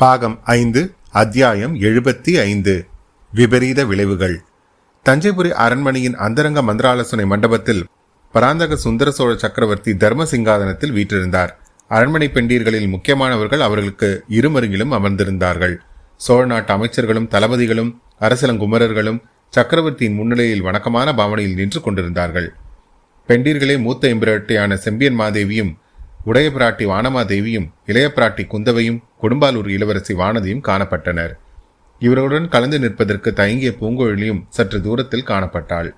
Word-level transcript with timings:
பாகம் 0.00 0.40
ஐந்து 0.44 0.94
அத்தியாயம் 1.10 1.74
எழுபத்தி 1.74 2.40
ஐந்து. 2.40 2.86
விபரீத 3.32 3.84
விளைவுகள். 3.84 4.40
தஞ்சைபுரி 5.04 5.50
அரண்மனையின் 5.50 6.14
அந்தரங்க 6.14 6.62
மந்திராலோசனை 6.62 7.26
மண்டபத்தில் 7.26 7.84
பராந்தக 8.32 8.76
சுந்தர 8.76 9.10
சோழ 9.10 9.36
சக்கரவர்த்தி 9.36 9.96
தர்ம 9.96 10.24
சிங்காதனத்தில் 10.24 10.92
வீற்றிருந்தார். 10.92 11.48
அரண்மனை 11.88 12.30
பெண்டீர்களில் 12.34 12.88
முக்கியமானவர்கள் 12.88 13.58
அவர்களுக்கு 13.58 14.24
இருமருங்கிலும் 14.30 14.92
அமர்ந்திருந்தார்கள். 14.92 15.76
சோழ 16.16 16.46
நாட்டு 16.46 16.74
அமைச்சர்களும் 16.74 17.28
தளபதிகளும் 17.28 18.00
அரசலங்குமரர்களும் 18.20 19.22
சக்கரவர்த்தியின் 19.50 20.14
முன்னிலையில் 20.14 20.62
வணக்கமான 20.62 21.14
பாவனையில் 21.14 21.54
நின்று 21.54 21.80
கொண்டிருந்தார்கள். 21.80 22.52
பெண்டீர்களே 23.28 23.78
மூத்த 23.78 24.14
எம்பிரட்டியான 24.14 24.74
செம்பியன் 24.74 25.18
மாதேவியும் 25.18 25.74
உடைய 26.24 26.50
பிராட்டி 26.50 26.84
வானமாதேவியும் 26.92 27.68
இளைய 27.86 28.12
பிராட்டி 28.16 28.46
குந்தவையும் 28.46 29.02
கொடும்பாலூர் 29.22 29.68
இளவரசி 29.68 30.14
வானதியும் 30.14 30.64
காணப்பட்டனர். 30.68 31.32
இவர்களுடன் 31.98 32.48
கலந்து 32.48 32.78
நிற்பதற்கு 32.78 33.32
தயங்கிய 33.32 33.70
பூங்கோழியும் 33.80 34.44
சற்று 34.48 34.78
தூரத்தில் 34.80 35.26
காணப்பட்டாள். 35.30 35.90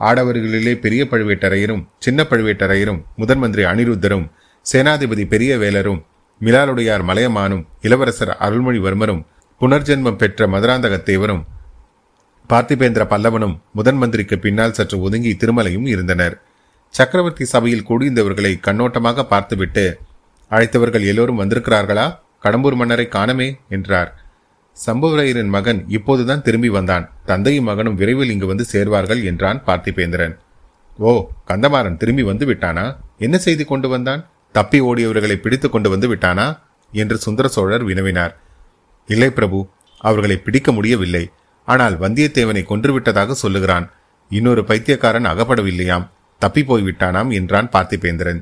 ஆடவர்களிலே 0.00 0.74
பெரிய 0.78 1.06
பழுவேட்டரையரும் 1.10 1.82
சின்ன 1.98 2.26
பழுவேட்டரையரும் 2.30 3.00
முதன் 3.16 3.38
மந்திரி 3.38 3.64
அனிருத்தரும் 3.64 4.26
சேனாதிபதி 4.72 5.24
பெரிய 5.26 5.58
வேலரும் 5.58 6.00
மிலாலுடையார் 6.40 7.04
மலையமானும் 7.08 7.66
இளவரசர் 7.80 8.36
அருள்மொழிவர்மரும் 8.40 9.24
புனர்ஜென்மம் 9.60 10.16
பெற்ற 10.16 10.46
மதுராந்தகத்தேவரும் 10.46 11.42
பார்த்திபேந்திர 12.50 13.02
பல்லவனும் 13.12 13.58
முதன் 13.72 13.96
மந்திரிக்கு 13.96 14.38
பின்னால் 14.38 14.72
சற்று 14.72 15.00
ஒதுங்கி 15.00 15.36
திருமலையும் 15.40 15.86
இருந்தனர். 15.86 16.36
சக்கரவர்த்தி 16.90 17.44
சபையில் 17.44 17.86
கூடியிருந்தவர்களை 17.88 18.52
கண்ணோட்டமாக 18.66 19.22
பார்த்துவிட்டு 19.22 20.00
அழைத்தவர்கள் 20.50 21.04
எல்லோரும் 21.06 21.40
வந்திருக்கிறார்களா? 21.40 22.18
கடம்பூர் 22.44 22.74
மன்னரை 22.74 23.08
காணமே 23.08 23.48
என்றார். 23.68 24.10
சம்புவரையரின் 24.86 25.48
மகன் 25.48 25.84
இப்போதுதான் 25.88 26.42
திரும்பி 26.42 26.68
வந்தான். 26.68 27.04
தந்தையும் 27.24 27.64
மகனும் 27.64 27.94
விரைவில் 27.94 28.30
இங்கு 28.30 28.46
வந்து 28.46 28.64
சேர்வார்கள் 28.72 29.24
என்றான் 29.24 29.62
பார்த்திபேந்திரன். 29.66 30.34
ஓ 30.98 31.10
கந்தமாறன் 31.46 31.96
திரும்பி 31.96 32.22
வந்து 32.22 32.46
விட்டானா? 32.46 32.96
என்ன 33.18 33.38
செய்து 33.38 33.64
கொண்டு 33.64 33.88
வந்தான்? 33.88 34.22
தப்பி 34.52 34.80
ஓடியவர்களை 34.80 35.36
பிடித்து 35.36 35.70
கொண்டு 35.70 35.90
வந்து 35.90 36.14
விட்டானா? 36.14 36.58
என்று 36.92 37.16
சுந்தர 37.18 37.48
சோழர் 37.48 37.84
வினவினார். 37.86 38.32
இல்லை 39.06 39.30
பிரபு 39.30 39.58
அவர்களை 39.98 40.36
பிடிக்க 40.36 40.72
முடியவில்லை. 40.72 41.30
ஆனால் 41.64 41.98
வந்தியத்தேவனை 41.98 42.62
கொன்றுவிட்டதாக 42.68 43.30
சொல்லுகிறான். 43.30 43.90
இன்னொரு 44.30 44.64
பைத்தியக்காரன் 44.64 45.24
அகப்படவில்லையாம். 45.24 46.06
தப்பிப்போய் 46.42 46.82
போய்விட்டானாம் 46.82 47.30
என்றான் 47.38 47.68
பார்த்திபேந்திரன். 47.72 48.40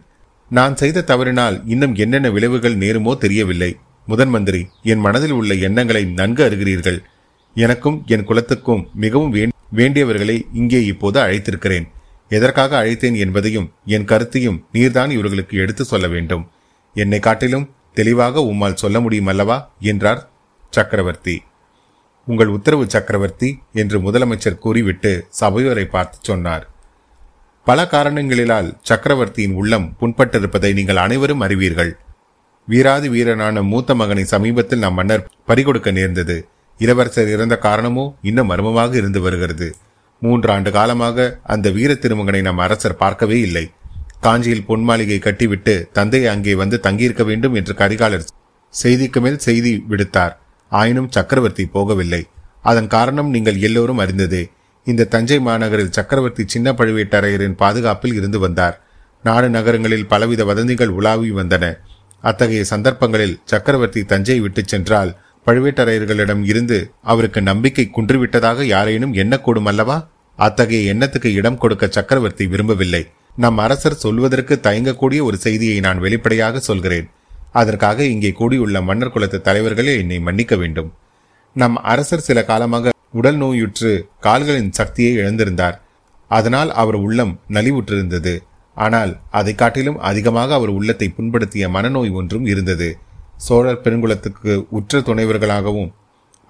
நான் 0.51 0.75
செய்த 0.77 1.05
தவறினால் 1.11 1.57
இன்னும் 1.67 1.95
என்னென்ன 1.95 2.29
விளைவுகள் 2.31 2.77
நேருமோ 2.77 3.13
தெரியவில்லை. 3.19 3.71
முதன் 4.07 4.29
மந்திரி 4.29 4.61
என் 4.83 5.03
மனதில் 5.07 5.35
உள்ள 5.39 5.53
எண்ணங்களை 5.67 6.03
நன்கு 6.19 6.43
அறிகிறீர்கள் 6.45 6.99
எனக்கும் 7.57 7.97
என் 8.07 8.25
குலத்துக்கும் 8.25 8.83
மிகவும் 8.95 9.35
வேண்டியவர்களை 9.77 10.37
இங்கே 10.53 10.81
இப்போது 10.85 11.19
அழைத்திருக்கிறேன். 11.21 11.87
எதற்காக 12.31 12.73
அழைத்தேன் 12.83 13.17
என்பதையும் 13.25 13.69
என் 13.95 14.05
கருத்தையும் 14.05 14.59
நீர்தான் 14.73 15.11
இவர்களுக்கு 15.11 15.57
எடுத்து 15.65 15.85
சொல்ல 15.85 16.07
வேண்டும். 16.09 16.45
என்னை 16.97 17.21
காட்டிலும் 17.27 17.69
தெளிவாக 17.95 18.43
உம்மால் 18.51 18.81
சொல்ல 18.83 18.97
முடியும் 19.01 19.31
அல்லவா 19.33 19.59
என்றார் 19.93 20.23
சக்கரவர்த்தி. 20.73 21.37
உங்கள் 22.29 22.55
உத்தரவு 22.57 22.85
சக்கரவர்த்தி 22.95 23.51
என்று 23.73 23.99
முதலமைச்சர் 24.01 24.63
கூறிவிட்டு 24.65 25.13
சபையோரை 25.41 25.85
பார்த்து 25.85 26.19
சொன்னார். 26.23 26.65
பல 27.69 27.81
காரணங்களிலால் 27.93 28.69
சக்கரவர்த்தியின் 28.89 29.57
உள்ளம் 29.61 29.87
புண்பட்டிருப்பதை 30.01 30.69
நீங்கள் 30.77 31.01
அனைவரும் 31.03 31.43
அறிவீர்கள். 31.47 31.91
வீராதி 32.69 33.09
வீரனான 33.15 33.63
மூத்த 33.71 33.95
மகனை 34.01 34.25
சமீபத்தில் 34.33 34.83
நம் 34.85 34.97
மன்னர் 34.99 35.27
பறிகொடுக்க 35.49 35.91
நேர்ந்தது. 35.99 36.37
இளவரசர் 36.81 37.33
இறந்த 37.35 37.55
காரணமோ 37.67 38.05
இன்னும் 38.31 38.49
மர்மமாக 38.53 38.97
இருந்து 39.01 39.21
வருகிறது. 39.27 39.69
மூன்று 40.23 40.49
ஆண்டு 40.55 40.71
காலமாக 40.79 41.29
அந்த 41.55 41.69
வீர 41.77 41.91
திருமகனை 42.05 42.43
நம் 42.49 42.63
அரசர் 42.67 43.01
பார்க்கவே 43.03 43.39
இல்லை. 43.49 43.65
காஞ்சியில் 44.27 44.67
பொன் 44.69 44.87
மாளிகை 44.89 45.19
கட்டிவிட்டு 45.27 45.75
தந்தை 45.99 46.23
அங்கே 46.35 46.55
வந்து 46.63 46.79
தங்கியிருக்க 46.87 47.25
வேண்டும் 47.31 47.57
என்று 47.61 47.75
கரிகாலர் 47.83 48.29
செய்திக்கு 48.75 49.21
மேல் 49.25 49.45
செய்தி 49.49 49.73
விடுத்தார். 49.91 50.35
ஆயினும் 50.73 51.13
சக்கரவர்த்தி 51.17 51.67
போகவில்லை. 51.77 52.23
அதன் 52.71 52.93
காரணம் 52.97 53.33
நீங்கள் 53.37 53.61
எல்லோரும் 53.69 54.03
அறிந்ததே. 54.05 54.43
இந்த 54.91 55.05
தஞ்சை 55.05 55.37
மாநகரில் 55.41 55.95
சக்கரவர்த்தி 55.97 56.45
சின்ன 56.47 56.73
பழுவேட்டரையரின் 56.73 57.57
பாதுகாப்பில் 57.63 58.15
இருந்து 58.15 58.39
வந்தார். 58.39 58.77
நாடு 59.23 59.49
நகரங்களில் 59.51 60.07
பலவித 60.07 60.43
வதந்திகள் 60.45 60.89
உலாவி 60.89 61.31
வந்தன. 61.31 61.65
அத்தகைய 62.25 62.65
சந்தர்ப்பங்களில் 62.65 63.39
சக்கரவர்த்தி 63.45 64.03
தஞ்சை 64.05 64.41
விட்டுச் 64.41 64.69
சென்றால் 64.69 65.11
பழுவேட்டரையர்களிடம் 65.47 66.43
இருந்து 66.45 66.79
அவருக்கு 67.03 67.43
நம்பிக்கை 67.43 67.91
குன்றுவிட்டதாக 67.97 68.63
யாரேனும் 68.63 69.15
எண்ணக்கூடும் 69.15 69.69
அல்லவா? 69.73 69.99
அத்தகைய 70.37 70.95
எண்ணத்துக்கு 70.95 71.31
இடம் 71.33 71.59
கொடுக்க 71.59 71.87
சக்கரவர்த்தி 71.87 72.47
விரும்பவில்லை. 72.47 73.03
நம் 73.37 73.59
அரசர் 73.59 74.03
சொல்வதற்கு 74.05 74.55
தயங்கக்கூடிய 74.63 75.21
ஒரு 75.23 75.37
செய்தியை 75.37 75.81
நான் 75.81 75.99
வெளிப்படையாக 75.99 76.61
சொல்கிறேன். 76.61 77.09
அதற்காக 77.53 78.05
இங்கே 78.05 78.31
கூடியுள்ள 78.33 78.81
மன்னர் 78.81 79.11
குலத்து 79.11 79.41
தலைவர்களே 79.41 79.99
என்னை 79.99 80.21
மன்னிக்க 80.21 80.57
வேண்டும். 80.57 80.93
நம் 81.57 81.77
அரசர் 81.93 82.27
சில 82.29 82.45
காலமாக 82.45 82.97
உடல் 83.15 83.37
நோயுற்று 83.37 83.91
கால்களின் 84.21 84.73
சக்தியை 84.73 85.13
இழந்திருந்தார். 85.17 85.77
அதனால் 86.31 86.71
அவர் 86.73 86.99
உள்ளம் 87.07 87.35
நலிவுற்றிருந்தது. 87.53 88.35
ஆனால் 88.77 89.13
அதை 89.31 89.55
காட்டிலும் 89.55 89.99
அதிகமாக 89.99 90.55
அவர் 90.55 90.69
உள்ளத்தை 90.69 91.07
புண்படுத்திய 91.17 91.69
மனநோய் 91.69 92.11
ஒன்றும் 92.11 92.47
இருந்தது. 92.47 92.89
சோழர் 93.37 93.83
பெருங்குலத்துக்கு 93.85 94.53
உற்ற 94.71 95.01
துணைவர்களாகவும் 95.01 95.91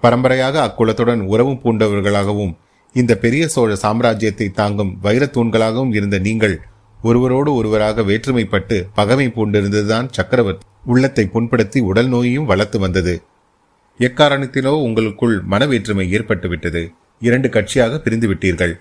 பரம்பரையாக 0.03 0.55
அக்குலத்துடன் 0.67 1.21
உறவும் 1.25 1.61
பூண்டவர்களாகவும் 1.63 2.53
இந்த 2.95 3.13
பெரிய 3.15 3.43
சோழ 3.47 3.71
சாம்ராஜ்யத்தை 3.81 4.47
தாங்கும் 4.51 4.91
வைரத்தூண்களாகவும் 5.03 5.93
இருந்த 5.93 6.17
நீங்கள் 6.19 6.55
ஒருவரோடு 7.03 7.49
ஒருவராக 7.53 8.01
வேற்றுமைப்பட்டு 8.01 8.77
பகமை 8.95 9.27
பூண்டிருந்ததுதான் 9.35 10.07
சக்கரவர்த்தி. 10.11 10.65
உள்ளத்தை 10.85 11.25
புண்படுத்தி 11.33 11.79
உடல் 11.79 12.07
நோயையும் 12.07 12.45
வளர்த்து 12.45 12.79
வந்தது. 12.79 13.13
எக்காரணத்திலோ 14.07 14.71
உங்களுக்குள் 14.87 15.35
மனவேற்றுமை 15.51 16.05
ஏற்பட்டுவிட்டது. 16.17 16.81
இரண்டு 17.21 17.47
கட்சியாக 17.55 17.97
பிரிந்து 18.03 18.27
விட்டீர்கள் 18.31 18.73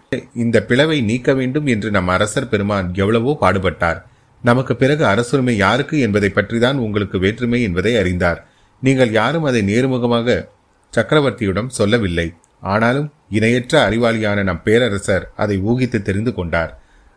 இந்த 0.43 0.57
பிளவை 0.69 0.99
நீக்க 1.09 1.35
வேண்டும் 1.35 1.67
என்று 1.67 1.89
நம் 1.97 2.11
அரசர் 2.17 2.49
பெருமான் 2.49 2.89
எவ்வளவோ 2.95 3.33
பாடுபட்டார். 3.41 3.99
நமக்கு 4.45 4.77
பிறகு 4.77 5.05
அரசுரிமை 5.05 5.55
யாருக்கு 5.57 5.97
என்பதை 5.99 6.31
பற்றிதான் 6.35 6.79
உங்களுக்கு 6.85 7.19
வேற்றுமை 7.19 7.61
என்பதை 7.63 7.97
அறிந்தார். 7.97 8.41
நீங்கள் 8.83 9.13
யாரும் 9.13 9.49
அதை 9.51 9.63
நேர்முகமாக 9.71 10.39
சக்கரவர்த்தியிடம் 10.93 11.75
சொல்லவில்லை. 11.79 12.29
ஆனாலும் 12.75 13.09
இணையற்ற 13.29 13.75
அறிவாளியான 13.89 14.43
நம் 14.43 14.65
பேரரசர் 14.65 15.25
அதை 15.37 15.57
ஊகித்து 15.71 15.99
தெரிந்து 16.03 16.35
கொண்டார். 16.35 16.73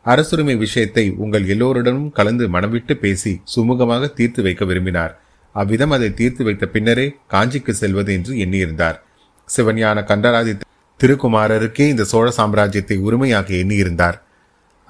அரசுரிமை 0.05 0.55
விஷயத்தை 0.55 1.05
உங்கள் 1.23 1.45
எல்லோருடனும் 1.45 2.11
கலந்து 2.11 2.45
மனவிட்டு 2.49 2.93
பேசி 3.03 3.33
சுமூகமாக 3.55 4.13
தீர்த்து 4.13 4.41
வைக்க 4.43 4.65
விரும்பினார். 4.65 5.13
அவ்விதம் 5.55 5.91
அதை 5.91 6.09
தீர்த்து 6.13 6.43
வைத்த 6.43 6.65
பின்னரே 6.65 7.07
காஞ்சிக்கு 7.33 7.69
செல்வது 7.69 8.11
என்று 8.13 8.33
எண்ணியிருந்தார். 8.35 8.97
சிவஞான 9.47 10.03
கண்டராதி 10.09 10.53
திருக்குமாரருக்கே 10.99 11.85
இந்த 11.87 12.03
சோழ 12.03 12.27
சாம்ராஜ்யத்தை 12.37 12.97
உரிமையாக 12.99 13.47
எண்ணியிருந்தார். 13.53 14.17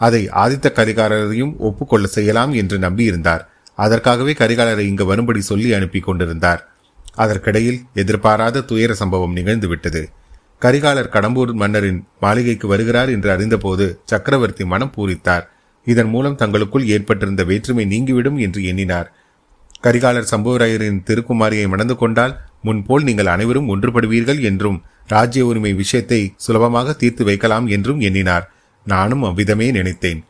அதை 0.01 0.21
ஆதித்த 0.43 0.67
கரிகாலரையும் 0.79 1.53
ஒப்புக்கொள்ள 1.57 2.07
செய்யலாம் 2.07 2.53
என்று 2.53 2.77
நம்பியிருந்தார். 2.77 3.43
அதற்காகவே 3.75 4.33
கரிகாலரை 4.33 4.83
இங்கு 4.87 5.05
வரும்படி 5.05 5.41
சொல்லி 5.41 5.69
அனுப்பி 5.73 5.99
கொண்டிருந்தார். 5.99 6.61
அதற்கிடையில் 7.15 7.79
எதிர்பாராத 7.93 8.61
துயர 8.61 8.91
சம்பவம் 8.93 9.35
நிகழ்ந்துவிட்டது. 9.35 10.01
கரிகாலர் 10.59 11.13
கடம்பூர் 11.13 11.53
மன்னரின் 11.53 11.99
மாளிகைக்கு 12.19 12.67
வருகிறார் 12.67 13.09
என்று 13.09 13.29
அறிந்தபோது 13.31 13.85
சக்கரவர்த்தி 14.05 14.63
மனம் 14.65 14.93
பூரித்தார். 14.97 15.45
இதன் 15.87 16.09
மூலம் 16.09 16.35
தங்களுக்குள் 16.35 16.85
ஏற்பட்டிருந்த 16.85 17.43
வேற்றுமை 17.43 17.85
நீங்கிவிடும் 17.85 18.37
என்று 18.37 18.61
எண்ணினார். 18.63 19.09
கரிகாலர் 19.83 20.29
சம்புவராயரின் 20.31 21.03
திருக்குமாரியை 21.07 21.67
மணந்து 21.67 21.95
கொண்டால் 21.95 22.39
முன்போல் 22.61 23.03
நீங்கள் 23.03 23.25
அனைவரும் 23.25 23.69
ஒன்றுபடுவீர்கள் 23.73 24.39
என்றும் 24.39 24.83
ராஜ்ய 25.07 25.45
உரிமை 25.45 25.73
விஷயத்தை 25.73 26.33
சுலபமாக 26.35 26.93
தீர்த்து 26.93 27.23
வைக்கலாம் 27.23 27.67
என்றும் 27.67 27.99
எண்ணினார். 27.99 28.45
நானும் 28.85 29.23
அவ்விதமே 29.23 29.71
நினைத்தேன். 29.71 30.23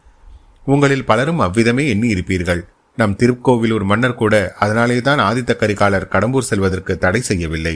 உங்களில் 0.65 1.05
பலரும் 1.05 1.39
அவ்விதமே 1.39 1.87
எண்ணி 1.87 2.07
இருப்பீர்கள் 2.13 2.61
நம் 2.97 3.15
திருக்கோவிலூர் 3.15 3.83
மன்னர் 3.83 4.15
கூட 4.15 4.53
அதனாலேதான் 4.59 5.19
ஆதித்த 5.19 5.51
கரிகாலர் 5.55 6.09
கடம்பூர் 6.13 6.49
செல்வதற்கு 6.49 6.97
தடை 6.97 7.21
செய்யவில்லை. 7.21 7.75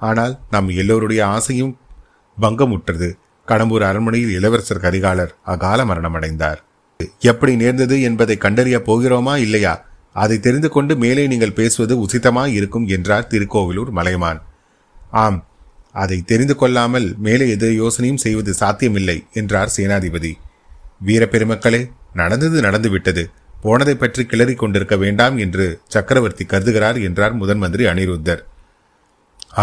ஆனால் 0.00 0.38
நம் 0.50 0.68
எல்லோருடைய 0.68 1.26
ஆசையும் 1.26 1.76
பங்கமுற்றது. 2.40 3.08
கடம்பூர் 3.48 3.84
அரண்மனையில் 3.88 4.32
இளவரசர் 4.38 4.84
கரிகாலர் 4.86 5.34
அகால 5.42 5.84
மரணமடைந்தார். 5.84 6.60
எப்படி 7.18 7.56
நேர்ந்தது 7.56 7.96
என்பதை 8.02 8.36
கண்டறிய 8.36 8.78
போகிறோமா 8.86 9.36
இல்லையா? 9.36 9.74
அதை 10.22 10.36
தெரிந்து 10.38 10.68
கொண்டு 10.68 10.92
மேலே 10.96 11.24
நீங்கள் 11.32 11.58
பேசுவது 11.58 11.94
உசிதமாய் 12.04 12.56
இருக்கும் 12.58 12.86
என்றார் 12.96 13.28
திருக்கோவிலூர் 13.32 13.90
மலையமான் 13.98 14.40
ஆம் 15.24 15.38
அதை 16.02 16.18
தெரிந்து 16.30 16.54
கொள்ளாமல் 16.60 17.08
மேலே 17.26 17.44
எது 17.48 17.68
யோசனையும் 17.82 18.22
செய்வது 18.24 18.52
சாத்தியமில்லை 18.54 19.18
என்றார் 19.32 19.74
சேனாதிபதி. 19.76 20.32
வீரப்பெருமக்களே 21.06 21.80
நடந்தது 22.20 22.58
நடந்துவிட்டது. 22.60 23.22
போனதை 23.62 23.94
பற்றி 23.94 24.22
கிளறி 24.24 24.54
கொண்டிருக்க 24.54 24.94
வேண்டாம் 24.96 25.36
என்று 25.44 25.66
சக்கரவர்த்தி 25.94 26.44
கருதுகிறார் 26.44 26.98
என்றார் 27.02 27.34
முதன் 27.40 27.60
மந்திரி 27.62 27.84
அனிருத்தர். 27.84 28.42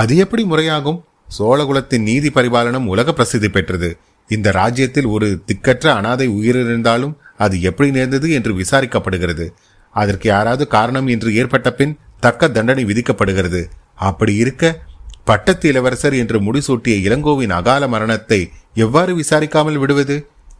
அது 0.02 0.14
எப்படி 0.24 0.44
முறையாகும்? 0.44 1.00
சோழகுலத்தின் 1.38 2.08
நீதி 2.10 2.30
பரிபாலனம் 2.30 2.90
உலக 2.94 3.14
பிரசித்தி 3.14 3.50
பெற்றது. 3.50 3.90
இந்த 4.30 4.48
ராஜ்யத்தில் 4.52 5.08
ஒரு 5.16 5.28
திக்கற்ற 5.48 5.86
அனாதை 6.00 6.28
உயிரிழந்தாலும் 6.30 7.14
அது 7.38 7.56
எப்படி 7.70 7.90
நேர்ந்தது 7.92 8.28
என்று 8.32 8.52
விசாரிக்கப்படுகிறது. 8.62 9.46
அதற்கு 9.94 10.30
யாராவது 10.30 10.66
காரணம் 10.68 11.08
என்று 11.08 11.30
ஏற்பட்ட 11.36 11.70
பின் 11.72 11.94
தக்க 12.20 12.48
தண்டனை 12.48 12.84
விதிக்கப்படுகிறது. 12.86 13.62
அப்படி 13.96 14.34
இருக்க 14.36 14.82
பட்டத்து 15.24 15.70
இளவரசர் 15.70 16.16
என்று 16.16 16.38
முடிசூட்டிய 16.40 16.96
இளங்கோவின் 17.08 17.54
அகால 17.60 17.88
மரணத்தை 17.88 18.40
எவ்வாறு 18.76 19.12
விசாரிக்காமல் 19.16 19.78
விடுவது? 19.78 20.18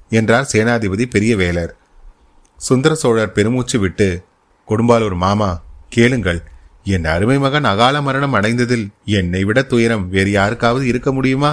என்றார் 0.10 0.50
சேனாதிபதி 0.54 1.06
பெரிய 1.06 1.36
வேலர் 1.36 1.72
சுந்தர 2.62 2.94
சோழர் 2.96 3.32
பெருமூச்சு 3.32 3.80
விட்டு 3.80 4.08
கொடும்பாலூர் 4.70 5.16
மாமா 5.16 5.50
கேளுங்கள். 5.90 6.42
என் 6.84 7.06
அருமை 7.06 7.38
மகன் 7.38 7.64
அகால 7.64 7.96
மரணம் 8.02 8.34
அடைந்ததில் 8.34 8.86
என்னை 9.18 9.42
விட 9.44 9.60
துயரம் 9.62 10.06
வேறு 10.10 10.32
யாருக்காவது 10.32 10.86
இருக்க 10.88 11.12
முடியுமா? 11.14 11.52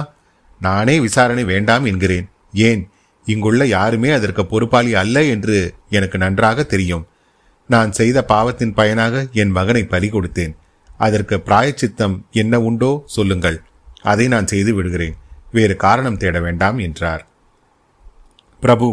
நானே 0.61 0.99
விசாரணை 0.99 1.43
வேண்டாம் 1.43 1.85
என்கிறேன். 1.85 2.27
ஏன்? 2.53 2.81
இங்குள்ள 3.25 3.65
யாருமே 3.65 4.09
அதற்கு 4.09 4.45
பொறுப்பாளி 4.45 4.91
அல்ல 4.95 5.23
என்று 5.23 5.57
எனக்கு 5.89 6.17
நன்றாக 6.17 6.63
தெரியும். 6.63 7.05
நான் 7.73 7.91
செய்த 7.99 8.17
பாவத்தின் 8.31 8.75
பயனாக 8.79 9.15
என் 9.41 9.53
மகனை 9.57 9.83
பலி 9.93 10.09
கொடுத்தேன். 10.09 10.53
அதற்கு 11.05 11.35
பிராயச்சித்தம் 11.47 12.15
என்ன 12.41 12.53
உண்டோ 12.69 12.91
சொல்லுங்கள். 13.15 13.57
அதை 14.11 14.25
நான் 14.33 14.49
செய்து 14.53 14.71
விடுகிறேன். 14.77 15.15
வேறு 15.55 15.75
காரணம் 15.85 16.19
தேட 16.21 16.37
வேண்டாம் 16.45 16.77
என்றார். 16.87 17.23
பிரபு 18.63 18.87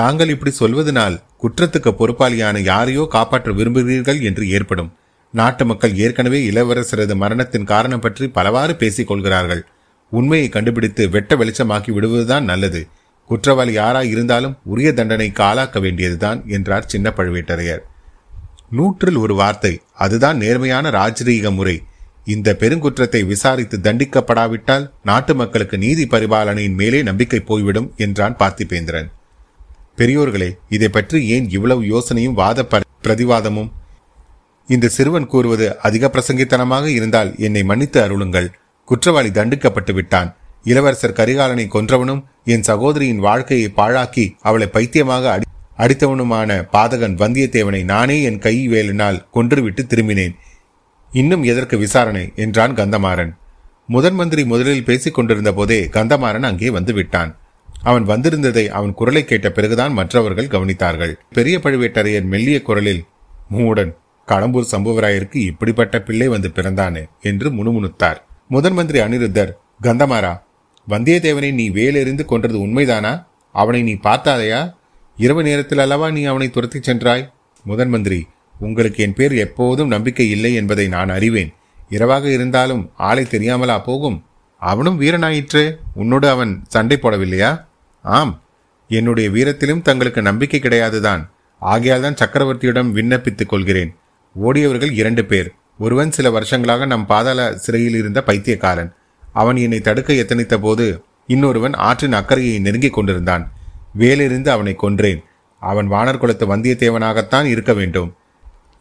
தாங்கள் 0.00 0.32
இப்படி 0.34 0.52
சொல்வதனால் 0.58 1.16
குற்றத்துக்கு 1.42 1.90
பொறுப்பாளியான 1.98 2.60
யாரையோ 2.70 3.02
காப்பாற்ற 3.14 3.52
விரும்புகிறீர்கள் 3.58 4.20
என்று 4.28 4.44
ஏற்படும். 4.56 4.90
நாட்டு 5.34 5.64
மக்கள் 5.70 5.94
ஏற்கனவே 6.04 6.40
இளவரசரது 6.50 7.14
மரணத்தின் 7.22 7.70
காரணம் 7.72 8.02
பற்றி 8.04 8.26
பலவாறு 8.36 8.74
பேசிக் 8.82 9.08
கொள்கிறார்கள். 9.10 9.62
உண்மையை 10.12 10.48
கண்டுபிடித்து 10.48 11.04
வெட்ட 11.14 11.34
வெளிச்சமாக்கி 11.36 11.92
விடுவதுதான் 11.94 12.48
நல்லது. 12.50 12.82
குற்றவாளி 13.30 13.72
யாராய் 13.78 14.10
இருந்தாலும் 14.14 14.56
உரிய 14.72 14.88
தண்டனைக்கு 14.92 15.42
ஆளாக்க 15.42 15.80
வேண்டியதுதான் 15.80 16.40
என்றார் 16.56 16.90
சின்ன 16.92 17.12
பழுவேட்டரையர். 17.18 17.82
நூற்றில் 18.76 19.18
ஒரு 19.24 19.34
வார்த்தை. 19.40 19.72
அதுதான் 20.04 20.38
நேர்மையான 20.42 20.90
ராஜரீக 20.90 21.50
முறை. 21.58 21.76
இந்த 22.34 22.48
பெருங்குற்றத்தை 22.60 23.20
விசாரித்து 23.30 23.76
தண்டிக்கப்படாவிட்டால் 23.86 24.84
நாட்டு 25.08 25.32
மக்களுக்கு 25.34 25.76
நீதி 25.78 26.04
பரிபாலனையின் 26.04 26.78
மேலே 26.80 27.00
நம்பிக்கை 27.02 27.40
போய்விடும் 27.40 27.88
என்றான் 28.04 28.36
பார்த்திபேந்திரன். 28.40 29.08
பெரியோர்களே 29.98 30.50
இதை 30.68 30.88
பற்றி 30.88 31.18
ஏன் 31.34 31.48
இவ்வளவு 31.50 31.82
யோசனையும் 31.94 32.38
வாத 32.42 32.66
பிரதிவாதமும்? 33.04 33.70
இந்த 34.68 34.86
சிறுவன் 34.88 35.30
கூறுவது 35.32 35.66
அதிக 35.78 36.08
பிரசங்கித்தனமாக 36.08 36.86
இருந்தால் 36.98 37.30
என்னை 37.46 37.62
மன்னித்து 37.70 37.98
அருளுங்கள். 38.02 38.48
குற்றவாளி 38.88 39.30
தண்டிக்கப்பட்டு 39.38 39.92
விட்டான். 39.94 40.30
இளவரசர் 40.64 41.18
கரிகாலனை 41.18 41.66
கொன்றவனும் 41.74 42.22
என் 42.52 42.66
சகோதரியின் 42.68 43.24
வாழ்க்கையை 43.26 43.68
பாழாக்கி 43.76 44.24
அவளை 44.40 44.68
பைத்தியமாக 44.76 45.24
அடி 45.32 45.46
அடித்தவனுமான 45.78 46.68
பாதகன் 46.72 47.16
வந்தியத்தேவனை 47.16 47.84
நானே 47.84 48.22
என் 48.22 48.38
கை 48.38 48.68
வேலினால் 48.68 49.24
கொன்றுவிட்டு 49.34 49.82
திரும்பினேன். 49.82 50.34
இன்னும் 51.12 51.42
எதற்கு 51.42 51.78
விசாரணை? 51.78 52.32
என்றான் 52.36 52.74
கந்தமாறன். 52.74 53.32
முதன் 53.86 54.14
மந்திரி 54.14 54.44
முதலில் 54.44 54.84
பேசிக் 54.84 55.14
கொண்டிருந்த 55.14 55.52
போதே 55.52 55.88
கந்தமாறன் 55.92 56.42
அங்கே 56.42 56.70
வந்து 56.70 56.92
விட்டான். 56.92 57.36
அவன் 57.82 58.06
வந்திருந்ததை 58.06 58.68
அவன் 58.68 58.94
குரலை 58.94 59.24
கேட்ட 59.24 59.50
பிறகுதான் 59.50 59.92
மற்றவர்கள் 59.92 60.46
கவனித்தார்கள். 60.46 61.12
பெரிய 61.32 61.58
பழுவேட்டரையர் 61.58 62.24
மெல்லிய 62.24 62.62
குரலில் 62.62 63.04
மூடன் 63.50 63.94
கடம்பூர் 64.28 64.72
சம்புவராயருக்கு 64.72 65.36
இப்படிப்பட்ட 65.36 66.02
பிள்ளை 66.02 66.28
வந்து 66.28 66.50
பிறந்தானே? 66.54 67.04
என்று 67.20 67.50
முணுமுணுத்தார். 67.50 68.16
முதன் 68.48 68.72
மந்திரி 68.72 68.98
அனிருத்தர் 69.00 69.52
கந்தமாரா 69.82 70.42
வந்தியத்தேவனை 70.88 71.52
நீ 71.52 71.70
வேலெறிந்து 71.70 72.24
கொன்றது 72.24 72.58
உண்மைதானா? 72.58 73.26
அவனை 73.52 73.82
நீ 73.82 73.92
பார்த்தாதையா? 73.92 74.74
இரவு 75.16 75.42
நேரத்தில் 75.42 75.78
அல்லவா 75.78 76.10
நீ 76.10 76.24
அவனை 76.24 76.50
துரத்தி 76.50 76.78
சென்றாய்? 76.82 77.32
முதன் 77.64 77.88
மந்திரி 77.88 78.26
உங்களுக்கு 78.60 79.02
என் 79.02 79.14
பேர் 79.14 79.32
எப்போதும் 79.32 79.88
நம்பிக்கை 79.88 80.30
இல்லை 80.30 80.54
என்பதை 80.54 80.88
நான் 80.88 81.08
அறிவேன். 81.08 81.52
இரவாக 81.88 82.28
இருந்தாலும் 82.28 82.90
ஆளை 82.96 83.24
தெரியாமலா 83.24 83.82
போகும்? 83.84 84.24
அவனும் 84.58 85.00
வீரனாயிற்று. 85.00 85.76
உன்னோடு 85.94 86.28
அவன் 86.28 86.62
சண்டை 86.66 86.98
போடவில்லையா? 87.02 87.64
ஆம். 88.02 88.42
என்னுடைய 88.88 89.30
வீரத்திலும் 89.30 89.82
தங்களுக்கு 89.82 90.22
நம்பிக்கை 90.22 90.60
கிடையாதுதான். 90.60 91.28
ஆகையால் 91.58 92.00
தான் 92.00 92.14
சக்கரவர்த்தியிடம் 92.14 92.92
விண்ணப்பித்துக் 92.92 93.46
கொள்கிறேன். 93.46 93.94
ஓடியவர்கள் 94.44 94.92
இரண்டு 94.92 95.24
பேர். 95.24 95.52
ஒருவன் 95.78 96.12
சில 96.12 96.30
வருஷங்களாக 96.30 96.86
நம் 96.86 97.06
பாதாள 97.06 97.56
சிறையில் 97.56 97.94
இருந்த 97.94 98.22
பைத்தியக்காரன். 98.22 98.92
அவன் 99.32 99.56
என்னை 99.56 99.80
தடுக்க 99.80 100.12
எத்தனித்த 100.12 100.56
போது 100.56 101.02
இன்னொருவன் 101.26 101.74
ஆற்றின் 101.74 102.12
அக்கறையை 102.12 102.58
நெருங்கிக் 102.58 102.92
கொண்டிருந்தான். 102.92 103.52
வேலிருந்து 103.94 104.50
அவனை 104.50 104.74
கொன்றேன். 104.74 105.20
அவன் 105.58 105.88
வானர் 105.90 106.18
குலத்து 106.18 106.56
வந்தியத்தேவனாகத்தான் 106.56 107.44
இருக்க 107.44 107.72
வேண்டும். 107.72 108.16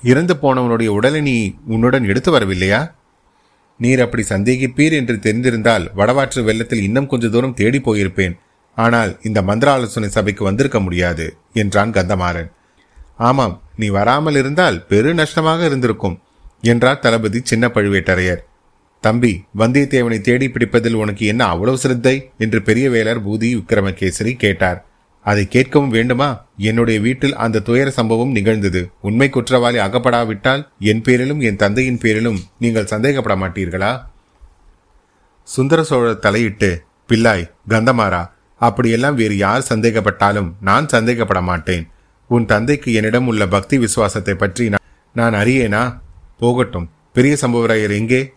இறந்து 0.03 0.33
போனவனுடைய 0.33 0.87
உடலை 0.87 1.21
நீ 1.21 1.55
உன்னுடன் 1.67 2.03
எடுத்து 2.03 2.31
வரவில்லையா? 2.37 2.91
நீர் 3.79 4.01
அப்படி 4.01 4.23
சந்தேகிப்பீர் 4.29 4.91
என்று 4.91 5.15
தெரிந்திருந்தால் 5.19 5.85
வடவாற்று 5.95 6.43
வெள்ளத்தில் 6.43 6.81
இன்னும் 6.81 7.07
கொஞ்ச 7.07 7.29
தூரம் 7.29 7.53
தேடி 7.53 7.79
போயிருப்பேன். 7.79 8.35
ஆனால் 8.77 9.19
இந்த 9.21 9.41
மந்திர 9.41 9.71
ஆலோசனை 9.71 10.09
சபைக்கு 10.09 10.43
வந்திருக்க 10.43 10.79
முடியாது 10.79 11.25
என்றான் 11.53 11.91
கந்தமாறன். 11.91 12.49
ஆமாம் 13.17 13.61
நீ 13.75 13.87
வராமல் 13.87 14.35
இருந்தால் 14.35 14.85
பெரு 14.85 15.13
நஷ்டமாக 15.13 15.65
இருந்திருக்கும் 15.65 16.19
என்றார் 16.61 16.99
தளபதி 16.99 17.39
சின்ன 17.43 17.67
பழுவேட்டரையர். 17.67 18.41
தம்பி 18.99 19.31
வந்தியத்தேவனை 19.57 20.21
தேடி 20.21 20.47
பிடிப்பதில் 20.49 20.93
உனக்கு 20.93 21.25
என்ன 21.25 21.45
அவ்வளவு 21.45 21.77
சிரத்தை? 21.77 22.31
என்று 22.37 22.61
பெரிய 22.61 22.89
வேலர் 22.89 23.23
பூதி 23.27 23.49
விக்ரமகேசரி 23.55 24.33
கேட்டார். 24.35 24.79
அதை 25.25 25.47
கேட்கவும் 25.51 25.87
வேண்டுமா? 25.87 26.45
என்னுடைய 26.57 26.99
வீட்டில் 26.99 27.35
அந்த 27.35 27.59
துயர 27.59 27.89
சம்பவம் 27.89 28.31
நிகழ்ந்தது. 28.31 28.91
உண்மை 29.01 29.29
குற்றவாளி 29.29 29.77
அகப்படாவிட்டால் 29.77 30.67
என் 30.79 31.01
பேரிலும் 31.01 31.39
என் 31.39 31.55
தந்தையின் 31.55 31.97
பேரிலும் 31.97 32.39
நீங்கள் 32.59 32.85
சந்தேகப்பட 32.85 33.35
மாட்டீர்களா? 33.35 34.05
சுந்தர 35.43 35.83
சோழர் 35.83 36.19
தலையிட்டு 36.19 36.83
பிள்ளாய் 37.09 37.51
கந்தமாரா 37.69 38.31
அப்படியெல்லாம் 38.57 39.15
வேறு 39.15 39.37
யார் 39.37 39.67
சந்தேகப்பட்டாலும் 39.69 40.51
நான் 40.61 40.85
சந்தேகப்பட 40.85 41.41
மாட்டேன். 41.41 41.87
உன் 42.27 42.45
தந்தைக்கு 42.45 42.93
என்னிடம் 42.93 43.27
உள்ள 43.27 43.47
பக்தி 43.47 43.77
விசுவாசத்தை 43.77 44.35
பற்றி 44.35 44.69
நான் 45.13 45.33
அறியேனா? 45.33 45.99
போகட்டும். 46.37 46.89
பெரிய 47.13 47.37
சம்பவராயர் 47.41 47.91
எங்கே? 47.91 48.33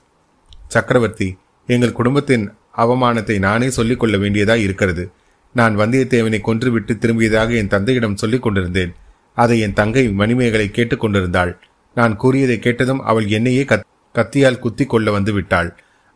சக்கரவர்த்தி 0.69 1.39
எங்கள் 1.67 1.93
குடும்பத்தின் 1.93 2.55
அவமானத்தை 2.77 3.39
நானே 3.39 3.71
சொல்லிக்கொள்ள 3.71 4.19
வேண்டியதாக 4.19 4.59
வேண்டியதா 4.59 4.65
இருக்கிறது. 4.65 5.13
நான் 5.59 5.75
வந்தியத்தேவனை 5.81 6.39
கொன்றுவிட்டு 6.43 6.93
திரும்பியதாக 7.03 7.51
என் 7.61 7.73
தந்தையிடம் 7.75 8.21
சொல்லிக் 8.23 8.45
கொண்டிருந்தேன். 8.45 8.93
அதை 9.37 9.57
என் 9.65 9.77
தங்கை 9.81 10.05
மணிமேகலை 10.21 10.69
கேட்டுக்கொண்டிருந்தாள் 10.73 11.53
நான் 11.97 12.15
கூறியதை 12.23 12.57
கேட்டதும் 12.59 13.03
அவள் 13.11 13.27
என்னையே 13.37 13.63
கத் 13.71 13.87
கத்தியால் 14.15 14.63
குத்தி 14.65 14.85
கொள்ள 14.85 15.09
வந்து 15.17 15.33
விட்டாள். 15.33 15.71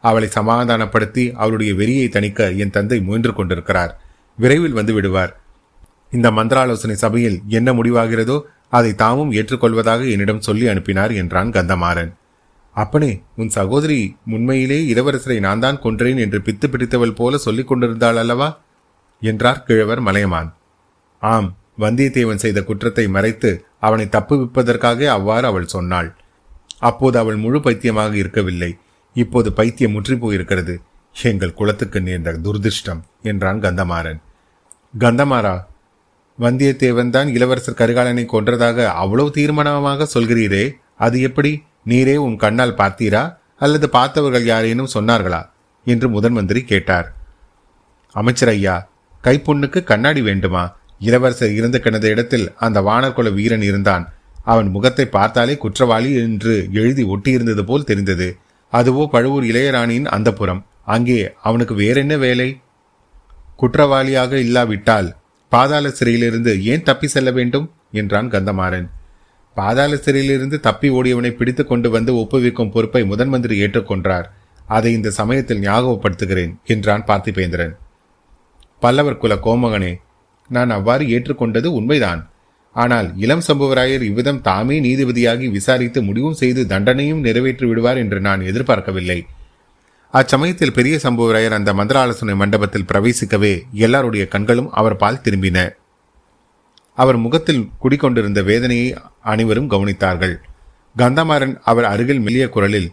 அவளை 0.05 0.29
சமாதானப்படுத்தி 0.29 1.25
அவளுடைய 1.43 1.71
வெறியை 1.75 2.07
தணிக்க 2.13 2.49
என் 2.63 2.75
தந்தை 2.77 2.99
முயன்று 3.07 3.33
கொண்டிருக்கிறார். 3.35 3.93
விரைவில் 4.39 4.79
வந்து 4.79 4.93
விடுவார். 4.97 5.33
இந்த 6.17 6.29
மந்திராலோசனை 6.31 6.97
சபையில் 7.05 7.37
என்ன 7.59 7.73
முடிவாகிறதோ 7.73 8.37
அதை 8.79 8.91
தாமும் 9.03 9.33
ஏற்றுக்கொள்வதாக 9.33 10.03
என்னிடம் 10.15 10.47
சொல்லி 10.49 10.67
அனுப்பினார் 10.73 11.13
என்றான் 11.21 11.51
கந்தமாறன். 11.51 12.11
அப்பனே 12.77 13.13
உன் 13.37 13.53
சகோதரி 13.59 14.01
உண்மையிலே 14.35 14.79
இளவரசரை 14.93 15.39
நான் 15.47 15.63
தான் 15.65 15.81
கொன்றேன் 15.85 16.21
என்று 16.25 16.39
பித்து 16.47 16.67
பிடித்தவள் 16.73 17.19
போல 17.21 17.39
சொல்லிக் 17.47 17.71
கொண்டிருந்தாள் 17.71 18.21
அல்லவா? 18.23 18.49
என்றார் 19.23 19.63
கிழவர் 19.63 20.01
மலையமான். 20.01 20.55
ஆம் 21.19 21.57
வந்தியத்தேவன் 21.79 22.35
செய்த 22.35 22.63
குற்றத்தை 22.63 23.09
மறைத்து 23.09 23.65
அவனை 23.79 24.07
தப்புவிப்பதற்காக 24.07 25.07
அவ்வாறு 25.07 25.47
அவள் 25.47 25.67
சொன்னாள். 25.67 26.15
அப்போது 26.79 27.19
அவள் 27.19 27.37
முழு 27.37 27.61
பைத்தியமாக 27.61 28.17
இருக்கவில்லை. 28.17 28.79
இப்போது 29.13 29.53
பைத்தியம் 29.53 29.93
முற்றி 29.93 30.17
போயிருக்கிறது. 30.17 30.83
எங்கள் 31.17 31.53
குலத்துக்கு 31.53 32.01
நேர்ந்த 32.01 32.33
துர்திருஷ்டம் 32.33 33.01
என்றான் 33.23 33.61
கந்தமாறன். 33.61 34.21
கந்தமாரா 34.99 35.69
வந்தியத்தேவன் 36.41 37.11
தான் 37.11 37.29
இளவரசர் 37.29 37.79
கரிகாலனை 37.79 38.25
கொன்றதாக 38.27 38.87
அவ்வளவு 38.87 39.31
தீர்மானமாக 39.31 40.07
சொல்கிறீரே. 40.15 40.75
அது 40.97 41.21
எப்படி? 41.21 41.63
நீரே 41.87 42.17
உன் 42.17 42.37
கண்ணால் 42.37 42.79
பார்த்தீரா? 42.79 43.37
அல்லது 43.57 43.89
பார்த்தவர்கள் 43.89 44.45
யாரேனும் 44.45 44.93
சொன்னார்களா? 44.95 45.51
என்று 45.85 46.09
முதன் 46.09 46.33
மந்திரி 46.33 46.65
கேட்டார். 46.65 47.13
அமைச்சர் 48.15 48.49
ஐயா 48.49 48.89
கைப்புண்ணுக்கு 49.25 49.81
கண்ணாடி 49.83 50.23
வேண்டுமா? 50.23 50.63
இளவரசர் 50.99 51.53
இருந்து 51.53 51.79
கிடந்த 51.81 52.07
இடத்தில் 52.09 52.47
அந்த 52.57 52.79
வானர்குல 52.81 53.29
வீரன் 53.33 53.63
இருந்தான். 53.63 54.05
அவன் 54.45 54.69
முகத்தை 54.69 55.07
பார்த்தாலே 55.07 55.55
குற்றவாளி 55.57 56.11
என்று 56.15 56.55
எழுதி 56.73 57.05
ஒட்டியிருந்தது 57.05 57.63
போல் 57.63 57.85
தெரிந்தது. 57.85 58.29
அதுவோ 58.73 59.05
பழுவூர் 59.07 59.45
இளையராணியின் 59.45 60.09
அந்த 60.17 60.33
புறம் 60.33 60.63
அங்கே 60.85 61.19
அவனுக்கு 61.43 61.75
வேறென்ன 61.75 62.15
வேலை? 62.17 62.49
குற்றவாளியாக 63.57 64.33
இல்லாவிட்டால் 64.39 65.09
பாதாள 65.53 65.89
சிறையிலிருந்து 65.91 66.53
ஏன் 66.65 66.83
தப்பி 66.83 67.07
செல்ல 67.07 67.31
வேண்டும்? 67.31 67.67
என்றான் 67.93 68.31
கந்தமாறன். 68.31 68.89
பாதாள 69.57 69.93
சிறையிலிருந்து 69.97 70.57
தப்பி 70.61 70.89
ஓடியவனை 70.91 71.31
பிடித்து 71.31 71.63
கொண்டு 71.67 71.89
வந்து 71.91 72.13
ஒப்புவிக்கும் 72.15 72.71
பொறுப்பை 72.71 73.03
முதன் 73.05 73.29
மந்திரி 73.29 73.55
ஏற்றுக்கொண்டார் 73.63 74.27
அதை 74.69 74.93
இந்த 74.93 75.11
சமயத்தில் 75.11 75.61
ஞாபகப்படுத்துகிறேன் 75.61 76.53
என்றான் 76.65 77.05
பார்த்திபேந்திரன். 77.07 77.73
பல்லவர் 78.81 79.19
குல 79.19 79.35
கோமகனே 79.35 79.93
நான் 80.49 80.71
அவ்வாறு 80.71 81.05
ஏற்றுக்கொண்டது 81.07 81.67
உண்மைதான். 81.67 82.31
ஆனால் 82.73 83.09
இளம் 83.17 83.45
சம்புவராயர் 83.49 84.03
இவ்விதம் 84.03 84.41
தாமே 84.41 84.81
நீதிபதியாகி 84.81 85.51
விசாரித்து 85.51 86.03
முடிவும் 86.03 86.33
செய்து 86.33 86.65
தண்டனையும் 86.65 87.21
நிறைவேற்றி 87.21 87.67
விடுவார் 87.67 87.97
என்று 87.97 88.21
நான் 88.21 88.41
எதிர்பார்க்கவில்லை. 88.41 89.27
அச்சமயத்தில் 90.15 90.73
பெரிய 90.73 90.99
சம்புவராயர் 91.03 91.57
அந்த 91.59 91.75
மந்திர 91.75 92.01
ஆலோசனை 92.01 92.35
மண்டபத்தில் 92.35 92.89
பிரவேசிக்கவே 92.93 93.53
எல்லாருடைய 93.73 94.29
கண்களும் 94.29 94.71
அவர் 94.71 94.97
பால் 94.97 95.23
திரும்பின. 95.25 95.59
அவர் 96.95 97.17
முகத்தில் 97.17 97.69
குடிக்கொண்டிருந்த 97.79 98.43
வேதனையை 98.43 98.89
அனைவரும் 99.23 99.71
கவனித்தார்கள். 99.71 100.35
கந்தமாறன் 100.99 101.55
அவர் 101.63 101.85
அருகில் 101.85 102.21
மெல்லிய 102.21 102.49
குரலில் 102.49 102.93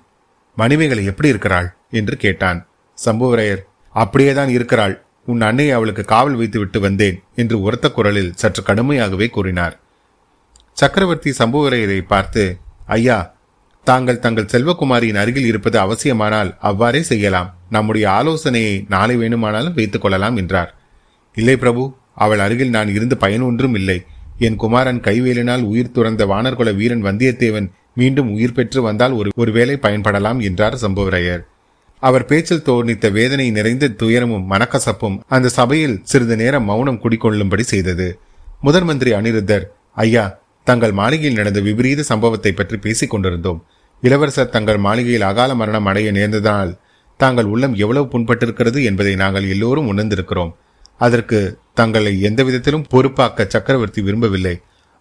மணிமேகலை 0.55 1.05
எப்படி 1.05 1.29
இருக்கிறாள்? 1.29 1.67
என்று 1.91 2.17
கேட்டான். 2.17 2.59
சம்புவரையர் 3.05 3.63
அப்படியேதான் 3.95 4.49
இருக்கிறாள். 4.49 4.95
உன் 5.31 5.41
அன்னையை 5.47 5.73
அவளுக்கு 5.77 6.03
காவல் 6.11 6.37
வைத்து 6.39 6.57
விட்டு 6.59 6.79
வந்தேன் 6.79 7.17
என்று 7.41 7.55
உரத்த 7.65 7.87
குரலில் 7.91 8.33
சற்று 8.41 8.61
கடுமையாகவே 8.63 9.27
கூறினார். 9.35 9.75
சக்கரவர்த்தி 10.77 11.31
சம்புவரையரை 11.39 11.99
பார்த்து 12.11 12.43
ஐயா 12.97 13.17
தாங்கள் 13.87 14.23
தங்கள் 14.25 14.51
செல்வகுமாரியின் 14.53 15.19
அருகில் 15.21 15.47
இருப்பது 15.51 15.77
அவசியமானால் 15.79 16.49
அவ்வாறே 16.69 17.01
செய்யலாம். 17.09 17.49
நம்முடைய 17.75 18.05
ஆலோசனையை 18.11 18.75
நாளை 18.93 19.15
வேணுமானாலும் 19.17 19.77
வைத்துக் 19.77 20.03
கொள்ளலாம் 20.03 20.37
என்றார். 20.41 20.71
இல்லை 21.37 21.55
பிரபு 21.57 21.83
அவள் 22.23 22.41
அருகில் 22.45 22.75
நான் 22.75 22.93
இருந்து 22.95 23.15
பயனொன்றும் 23.23 23.75
இல்லை. 23.79 23.97
என் 24.47 24.57
குமாரன் 24.63 24.99
கைவேலினால் 24.99 25.63
உயிர் 25.71 25.95
துறந்த 25.95 26.23
வானர்குல 26.31 26.71
வீரன் 26.79 27.05
வந்தியத்தேவன் 27.05 27.67
மீண்டும் 27.99 28.29
உயிர் 28.35 28.55
பெற்று 28.57 28.79
வந்தால் 28.81 29.13
ஒரு 29.19 29.29
ஒருவேளை 29.41 29.75
பயன்படலாம் 29.85 30.39
என்றார் 30.47 30.75
சம்புவரையர் 30.83 31.43
அவர் 32.03 32.25
பேச்சில் 32.25 32.65
தோணித்த 32.65 33.05
வேதனை 33.11 33.45
நிறைந்த 33.51 33.85
துயரமும் 34.01 34.49
மனக்கசப்பும் 34.51 35.15
அந்த 35.35 35.47
சபையில் 35.49 35.95
சிறிது 36.03 36.35
நேரம் 36.35 36.67
மௌனம் 36.69 36.99
குடிக்கொள்ளும்படி 37.03 37.63
செய்தது. 37.73 38.07
முதன் 38.61 38.83
மந்திரி 38.83 39.11
அனிருத்தர் 39.11 39.65
ஐயா 40.03 40.25
தங்கள் 40.67 40.93
மாளிகையில் 40.99 41.39
நடந்த 41.39 41.59
விபரீத 41.59 42.01
சம்பவத்தை 42.01 42.51
பற்றி 42.51 42.77
பேசிக் 42.77 43.11
கொண்டிருந்தோம். 43.11 43.59
இளவரசர் 44.03 44.53
தங்கள் 44.55 44.79
மாளிகையில் 44.85 45.27
அகால 45.29 45.51
மரணம் 45.55 45.85
அடைய 45.85 46.09
நேர்ந்ததனால் 46.11 46.71
தாங்கள் 47.19 47.49
உள்ளம் 47.53 47.75
எவ்வளவு 47.83 48.07
புண்பட்டிருக்கிறது 48.13 48.79
என்பதை 48.83 49.13
நாங்கள் 49.15 49.45
எல்லோரும் 49.53 49.89
உணர்ந்திருக்கிறோம். 49.93 50.53
அதற்கு 50.97 51.39
தங்களை 51.73 52.13
எந்த 52.21 52.41
விதத்திலும் 52.43 52.87
பொறுப்பாக்க 52.93 53.47
சக்கரவர்த்தி 53.47 54.01
விரும்பவில்லை. 54.01 54.55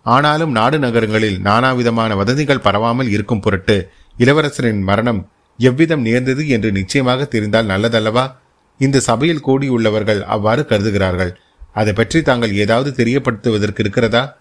ஆனாலும் 0.06 0.52
நாடு 0.58 0.78
நகரங்களில் 0.78 1.38
நானாவிதமான 1.44 2.10
வதந்திகள் 2.16 2.66
பரவாமல் 2.66 3.08
இருக்கும் 3.14 3.40
பொருட்டு 3.40 3.76
இளவரசரின் 4.16 4.82
மரணம் 4.90 5.20
எவ்விதம் 5.58 6.00
நேர்ந்தது 6.00 6.48
என்று 6.48 6.72
நிச்சயமாக 6.72 7.24
தெரிந்தால் 7.24 7.66
நல்லதல்லவா? 7.66 8.32
இந்த 8.78 9.00
சபையில் 9.00 9.44
கூடியுள்ளவர்கள் 9.46 10.20
அவ்வாறு 10.20 10.62
கருதுகிறார்கள். 10.62 11.36
அதை 11.72 11.92
பற்றி 11.92 12.22
தாங்கள் 12.22 12.54
ஏதாவது 12.54 13.04
தெரியப்படுத்துவதற்கு 13.04 13.78
இருக்கிறதா? 13.78 14.38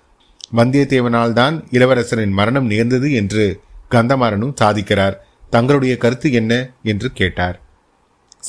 வந்தியத்தேவனால் 0.55 1.34
தான் 1.34 1.55
இளவரசரின் 1.72 2.31
மரணம் 2.31 2.65
நேர்ந்தது 2.65 3.12
என்று 3.12 3.62
கந்தமாறனும் 3.91 4.57
சாதிக்கிறார். 4.62 5.15
தங்களுடைய 5.50 5.98
கருத்து 5.98 6.31
என்ன? 6.31 6.72
என்று 6.84 7.12
கேட்டார். 7.12 7.62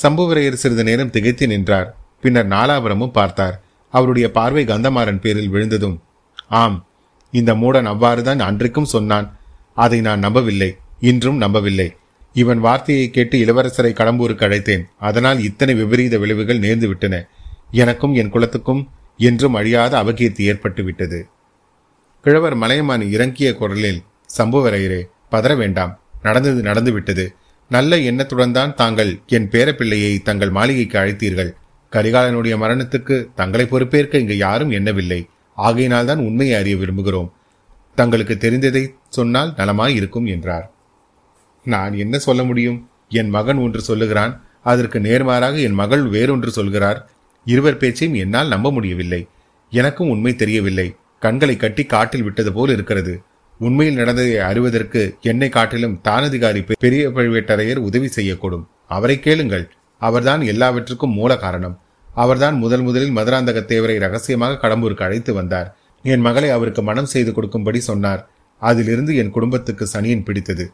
சம்புவரையர் 0.03 0.53
சிறிது 0.53 0.83
நேரம் 0.83 1.09
திகைத்து 1.09 1.47
நின்றார். 1.47 1.95
பின்னர் 2.21 2.47
நாலாபுரமும் 2.47 3.11
பார்த்தார். 3.11 3.61
அவருடைய 3.89 4.31
பார்வை 4.31 4.65
கந்தமாறன் 4.65 5.19
பேரில் 5.19 5.49
விழுந்ததும் 5.49 6.01
ஆம் 6.47 6.85
இந்த 7.31 7.55
மூடன் 7.55 7.87
அவ்வாறுதான் 7.87 8.39
அன்றைக்கும் 8.39 8.91
சொன்னான். 8.95 9.37
அதை 9.73 10.01
நான் 10.01 10.19
நம்பவில்லை. 10.19 10.77
இன்றும் 10.99 11.37
நம்பவில்லை. 11.37 11.95
இவன் 12.41 12.59
வார்த்தையை 12.59 13.05
கேட்டு 13.09 13.35
இளவரசரை 13.43 13.91
கடம்பூருக்கு 13.99 14.45
அழைத்தேன். 14.47 14.83
அதனால் 15.07 15.39
இத்தனை 15.47 15.73
விபரீத 15.75 16.15
விளைவுகள் 16.23 16.63
நேர்ந்து 16.65 16.87
விட்டன 16.87 17.15
எனக்கும் 17.83 18.13
என் 18.21 18.33
குலத்துக்கும் 18.33 18.81
என்றும் 19.27 19.57
அழியாத 19.59 19.93
அவகீர்த்தி 19.97 20.43
ஏற்பட்டு 20.51 20.81
விட்டது 20.83 21.19
கிழவர் 22.25 22.55
மலையமான் 22.55 23.03
இறங்கிய 23.15 23.49
குரலில் 23.55 23.99
சம்புவரையரே 24.37 25.01
பதற 25.33 25.51
வேண்டாம். 25.57 25.91
நடந்தது 26.25 26.61
நடந்துவிட்டது. 26.61 27.25
நல்ல 27.71 27.97
எண்ணத்துடன் 28.09 28.55
தான் 28.57 28.73
தாங்கள் 28.75 29.11
என் 29.35 29.47
பேரப்பிள்ளையை 29.53 30.11
தங்கள் 30.21 30.55
மாளிகைக்கு 30.57 30.97
அழைத்தீர்கள். 30.99 31.51
கரிகாலனுடைய 31.93 32.55
மரணத்துக்கு 32.63 33.15
தங்களை 33.35 33.65
பொறுப்பேற்க 33.65 34.23
இங்கு 34.23 34.37
யாரும் 34.37 34.71
எண்ணவில்லை. 34.71 35.19
ஆகையினால்தான் 35.57 36.21
உண்மையை 36.27 36.55
அறிய 36.59 36.75
விரும்புகிறோம். 36.75 37.29
தங்களுக்கு 37.97 38.35
தெரிந்ததை 38.39 38.83
சொன்னால் 39.09 39.53
நலமாய் 39.59 39.95
இருக்கும் 39.99 40.27
என்றார். 40.35 40.65
நான் 41.67 41.93
என்ன 41.93 42.19
சொல்ல 42.19 42.43
முடியும்? 42.43 42.89
என் 43.09 43.29
மகன் 43.29 43.57
ஒன்று 43.57 43.81
சொல்லுகிறான். 43.81 44.41
அதற்கு 44.63 44.99
நேர்மாறாக 44.99 45.57
என் 45.57 45.73
மகள் 45.73 46.03
வேறொன்று 46.03 46.47
சொல்கிறார். 46.47 47.09
இருவர் 47.45 47.77
பேச்சையும் 47.77 48.17
என்னால் 48.17 48.47
நம்ப 48.47 48.71
முடியவில்லை. 48.71 49.27
எனக்கும் 49.71 50.09
உண்மை 50.09 50.35
தெரியவில்லை. 50.35 50.95
கண்களை 51.19 51.55
கட்டி 51.57 51.83
காட்டில் 51.83 52.23
விட்டது 52.23 52.53
போல் 52.53 52.69
இருக்கிறது. 52.69 53.21
உண்மையில் 53.59 53.95
நடந்ததை 53.95 54.37
அறிவதற்கு 54.37 55.17
என்னை 55.21 55.49
காட்டிலும் 55.49 55.99
தானதிகாரி 56.03 56.69
பெரிய 56.79 57.09
பழுவேட்டரையர் 57.09 57.77
உதவி 57.77 58.09
செய்யக்கூடும். 58.15 58.65
அவரை 58.87 59.19
கேளுங்கள். 59.19 59.69
அவர்தான் 59.99 60.41
எல்லாவற்றுக்கும் 60.41 61.13
மூல 61.13 61.37
காரணம். 61.37 61.79
அவர்தான் 62.13 62.57
முதல் 62.57 62.81
முதலில் 62.81 63.15
மதுராந்தக 63.15 63.59
தேவரை 63.59 63.99
ரகசியமாக 63.99 64.67
கடம்பூருக்கு 64.67 65.03
அழைத்து 65.03 65.33
வந்தார். 65.33 65.77
என் 66.03 66.19
மகளை 66.19 66.49
அவருக்கு 66.49 66.83
மனம் 66.83 67.05
செய்து 67.05 67.33
கொடுக்கும்படி 67.33 67.79
சொன்னார். 67.79 68.29
அதிலிருந்து 68.59 69.15
என் 69.15 69.29
குடும்பத்துக்கு 69.29 69.87
சனியன் 69.93 70.23
பிடித்தது. 70.23 70.71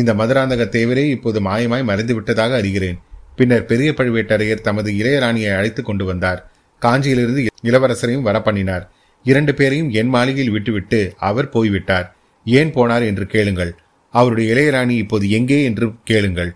இந்த 0.00 0.10
மதுராந்தக 0.14 0.64
தேவரே 0.76 1.04
இப்போது 1.14 1.40
மாயமாய் 1.40 1.88
மறைந்து 1.90 2.14
விட்டதாக 2.14 2.54
அறிகிறேன். 2.60 2.98
பின்னர் 3.38 3.68
பெரிய 3.70 3.90
பழுவேட்டரையர் 3.98 4.66
தமது 4.66 4.90
இளையராணியை 4.92 5.50
அழைத்து 5.56 5.82
கொண்டு 5.82 6.04
வந்தார். 6.04 6.40
காஞ்சியிலிருந்து 6.82 7.42
இளவரசரையும் 7.68 8.26
வரப்பண்ணினார். 8.28 8.84
இரண்டு 9.26 9.52
பேரையும் 9.54 9.90
என் 9.90 10.12
மாளிகையில் 10.14 10.54
விட்டுவிட்டு 10.56 11.00
அவர் 11.28 11.48
போய்விட்டார். 11.48 12.06
ஏன் 12.46 12.70
போனார் 12.76 13.04
என்று 13.06 13.24
கேளுங்கள். 13.26 13.72
அவருடைய 14.14 14.46
இளையராணி 14.54 14.94
இப்போது 15.04 15.26
எங்கே 15.30 15.58
என்று 15.64 15.86
கேளுங்கள். 16.10 16.50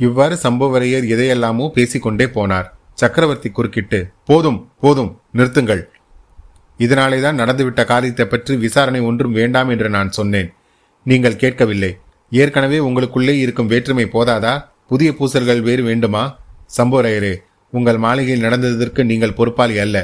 இவ்வாறு 0.00 0.34
சம்பவரையர் 0.44 1.06
எதையெல்லாமோ 1.14 1.66
பேசிக்கொண்டே 1.78 2.26
போனார். 2.36 2.68
சக்கரவர்த்தி 2.94 3.48
குறுக்கிட்டு 3.50 3.98
போதும் 4.24 4.60
போதும் 4.80 5.10
நிறுத்துங்கள். 5.38 5.82
இதனாலேதான் 6.80 7.40
நடந்துவிட்ட 7.40 7.82
காரியத்தை 7.84 8.24
பற்றி 8.26 8.52
விசாரணை 8.56 9.00
ஒன்றும் 9.00 9.36
வேண்டாம் 9.40 9.68
என்று 9.68 9.88
நான் 9.96 10.10
சொன்னேன். 10.18 10.50
நீங்கள் 11.06 11.40
கேட்கவில்லை. 11.42 11.92
ஏற்கனவே 12.40 12.78
உங்களுக்குள்ளே 12.78 13.34
இருக்கும் 13.44 13.66
வேற்றுமை 13.66 14.04
போதாதா? 14.12 14.64
புதிய 14.88 15.14
பூசல்கள் 15.18 15.60
வேறு 15.60 15.82
வேண்டுமா? 15.82 16.38
சம்போரையரே 16.76 17.34
உங்கள் 17.70 17.98
மாளிகையில் 17.98 18.44
நடந்ததற்கு 18.46 19.04
நீங்கள் 19.04 19.32
பொறுப்பாளி 19.32 19.78
அல்ல. 19.78 19.96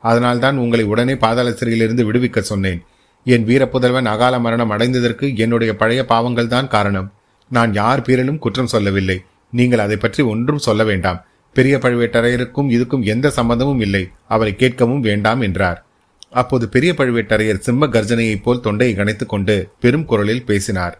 அதனால்தான் 0.00 0.56
உங்களை 0.56 0.84
உடனே 0.84 1.16
பாதாள 1.16 1.52
சிறையிலிருந்து 1.52 2.12
விடுவிக்க 2.12 2.38
சொன்னேன். 2.38 2.82
என் 3.24 3.46
வீரப்புதல்வன் 3.46 4.04
அகால 4.04 4.38
மரணம் 4.38 4.70
அடைந்ததற்கு 4.70 5.36
என்னுடைய 5.36 5.76
பழைய 5.76 6.04
பாவங்கள் 6.04 6.46
தான் 6.46 6.68
காரணம். 6.68 7.12
நான் 7.50 7.72
யார் 7.74 8.02
பேரிலும் 8.02 8.38
குற்றம் 8.38 8.72
சொல்லவில்லை. 8.74 9.18
நீங்கள் 9.50 9.78
அதை 9.78 9.96
பற்றி 9.96 10.22
ஒன்றும் 10.22 10.64
சொல்ல 10.68 10.84
வேண்டாம். 10.84 11.24
பெரிய 11.52 11.76
பழுவேட்டரையருக்கும் 11.76 12.70
இதுக்கும் 12.76 13.02
எந்த 13.02 13.30
சம்பந்தமும் 13.30 13.80
இல்லை. 13.80 14.08
அவரை 14.28 14.54
கேட்கவும் 14.58 15.00
வேண்டாம் 15.00 15.40
என்றார். 15.40 15.86
அப்போது 16.30 16.68
பெரிய 16.68 16.92
பழுவேட்டரையர் 16.96 17.64
சிம்ம 17.66 17.86
கர்ஜனையைப் 17.86 18.42
போல் 18.42 18.60
தொண்டையை 18.60 18.96
கணைத்துக் 18.96 19.32
கொண்டு 19.34 19.68
பெரும் 19.80 20.04
குரலில் 20.04 20.44
பேசினார். 20.44 20.96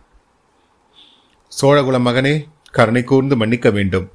சோழகுல 1.61 1.97
மகனே 2.07 2.35
கருணை 2.71 3.03
கூர்ந்து 3.05 3.37
மன்னிக்க 3.37 3.71
வேண்டும். 3.71 4.07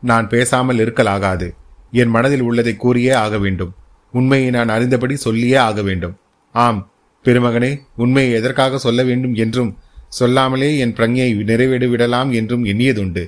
நான் 0.00 0.28
பேசாமல் 0.28 0.78
இருக்கலாகாது. 0.78 1.48
என் 1.92 2.08
மனதில் 2.08 2.40
உள்ளதை 2.40 2.76
கூறியே 2.84 3.12
ஆக 3.14 3.38
வேண்டும். 3.38 3.72
உண்மையை 4.14 4.50
நான் 4.50 4.68
அறிந்தபடி 4.68 5.14
சொல்லியே 5.14 5.54
ஆக 5.54 5.82
வேண்டும். 5.82 6.14
ஆம் 6.52 6.80
பெருமகனே 7.24 7.70
உண்மையை 7.96 8.32
எதற்காக 8.32 8.78
சொல்ல 8.78 9.02
வேண்டும் 9.02 9.34
என்றும் 9.34 9.70
சொல்லாமலே 10.08 10.78
என் 10.78 10.94
பிரங்கையை 10.94 11.44
நிறைவேடு 11.44 11.88
விடலாம் 11.88 12.30
என்றும் 12.32 12.64
எண்ணியதுண்டு. 12.64 13.24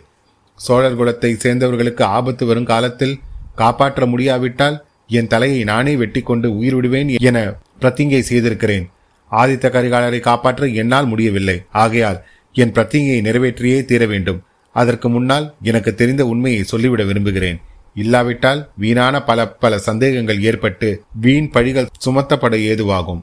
சோழர் 0.58 0.98
குலத்தை 1.00 1.30
சேர்ந்தவர்களுக்கு 1.36 2.02
ஆபத்து 2.02 2.46
வரும் 2.46 2.64
காலத்தில் 2.64 3.18
காப்பாற்ற 3.54 4.06
முடியாவிட்டால் 4.06 4.76
என் 5.06 5.26
தலையை 5.26 5.64
நானே 5.64 5.96
வெட்டி 5.96 6.20
கொண்டு 6.22 6.56
உயிர் 6.56 6.74
விடுவேன் 6.74 7.08
என 7.08 7.38
பிரத்திங்கை 7.80 8.20
செய்திருக்கிறேன். 8.20 8.86
ஆதித்த 9.32 9.66
கரிகாலரை 9.70 10.20
காப்பாற்ற 10.20 10.66
என்னால் 10.82 11.06
முடியவில்லை. 11.06 11.56
ஆகையால் 11.82 12.20
என் 12.62 12.72
பிரத்திங்கையை 12.76 13.20
நிறைவேற்றியே 13.26 13.78
தீர 13.90 14.02
வேண்டும். 14.12 14.40
அதற்கு 14.76 15.08
முன்னால் 15.08 15.46
எனக்கு 15.70 15.90
தெரிந்த 16.00 16.22
உண்மையை 16.32 16.62
சொல்லிவிட 16.72 17.02
விரும்புகிறேன். 17.04 17.58
இல்லாவிட்டால் 17.94 18.60
வீணான 18.82 19.14
பல 19.28 19.48
பல 19.62 19.78
சந்தேகங்கள் 19.78 20.40
ஏற்பட்டு 20.48 20.88
வீண் 21.24 21.48
பழிகள் 21.54 21.90
சுமத்தப்பட 22.04 22.54
ஏதுவாகும். 22.70 23.22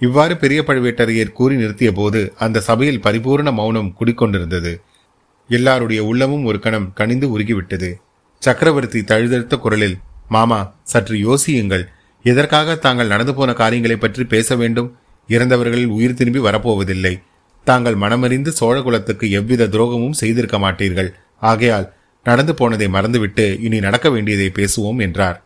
இவ்வாறு 0.00 0.34
பெரிய 0.36 0.60
பழுவேட்டரையர் 0.66 1.36
கூறி 1.38 1.54
நிறுத்திய 1.56 1.90
போது 1.92 2.20
அந்த 2.44 2.62
சபையில் 2.68 3.02
பரிபூர்ண 3.06 3.50
மௌனம் 3.52 3.94
குடிக்கொண்டிருந்தது. 3.98 4.72
எல்லாருடைய 5.50 6.00
உள்ளமும் 6.04 6.44
ஒரு 6.44 6.58
கணம் 6.64 6.88
கனிந்து 6.92 7.26
உருகிவிட்டது. 7.34 7.90
சக்கரவர்த்தி 8.42 9.00
தழுதழுத்த 9.10 9.56
குரலில் 9.56 9.96
மாமா 10.28 10.60
சற்று 10.82 11.16
யோசியுங்கள். 11.26 11.84
எதற்காக 12.24 12.76
தாங்கள் 12.76 13.12
நடந்து 13.12 13.32
போன 13.34 13.52
காரியங்களை 13.52 13.96
பற்றி 13.96 14.24
பேச 14.24 14.56
வேண்டும்? 14.56 14.90
இறந்தவர்களில் 15.28 15.92
உயிர் 15.96 16.18
திரும்பி 16.18 16.40
வரப்போவதில்லை. 16.48 17.14
தாங்கள் 17.64 17.96
மனமறிந்து 17.96 18.50
சோழகுலத்துக்கு 18.60 19.26
எவ்வித 19.30 19.68
துரோகமும் 19.68 20.18
செய்திருக்க 20.20 20.56
மாட்டீர்கள். 20.58 21.10
ஆகையால் 21.42 21.86
நடந்து 22.26 22.52
போனதை 22.54 22.88
மறந்துவிட்டு 22.88 23.46
இனி 23.60 23.78
நடக்க 23.80 24.06
வேண்டியதை 24.10 24.48
பேசுவோம் 24.58 25.00
என்றார். 25.00 25.38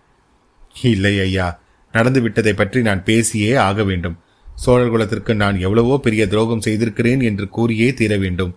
இல்லை 0.92 1.14
ஐயா 1.20 1.46
நடந்து 1.94 2.20
விட்டதை 2.20 2.52
பற்றி 2.54 2.80
நான் 2.82 3.04
பேசியே 3.04 3.52
ஆக 3.68 3.84
வேண்டும். 3.84 4.16
சோழர்குலத்திற்கு 4.64 5.32
நான் 5.34 5.56
எவ்வளவோ 5.58 5.96
பெரிய 5.98 6.22
துரோகம் 6.26 6.64
செய்திருக்கிறேன் 6.66 7.20
என்று 7.20 7.44
கூறியே 7.56 7.88
தீர 7.94 8.12
வேண்டும். 8.16 8.52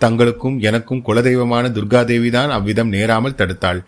தங்களுக்கும் 0.00 0.56
எனக்கும் 0.58 1.04
குலதெய்வமான 1.06 1.64
துர்காதேவிதான் 1.68 2.50
அவ்விதம் 2.50 2.88
நேராமல் 2.88 3.38
தடுத்தாள். 3.40 3.80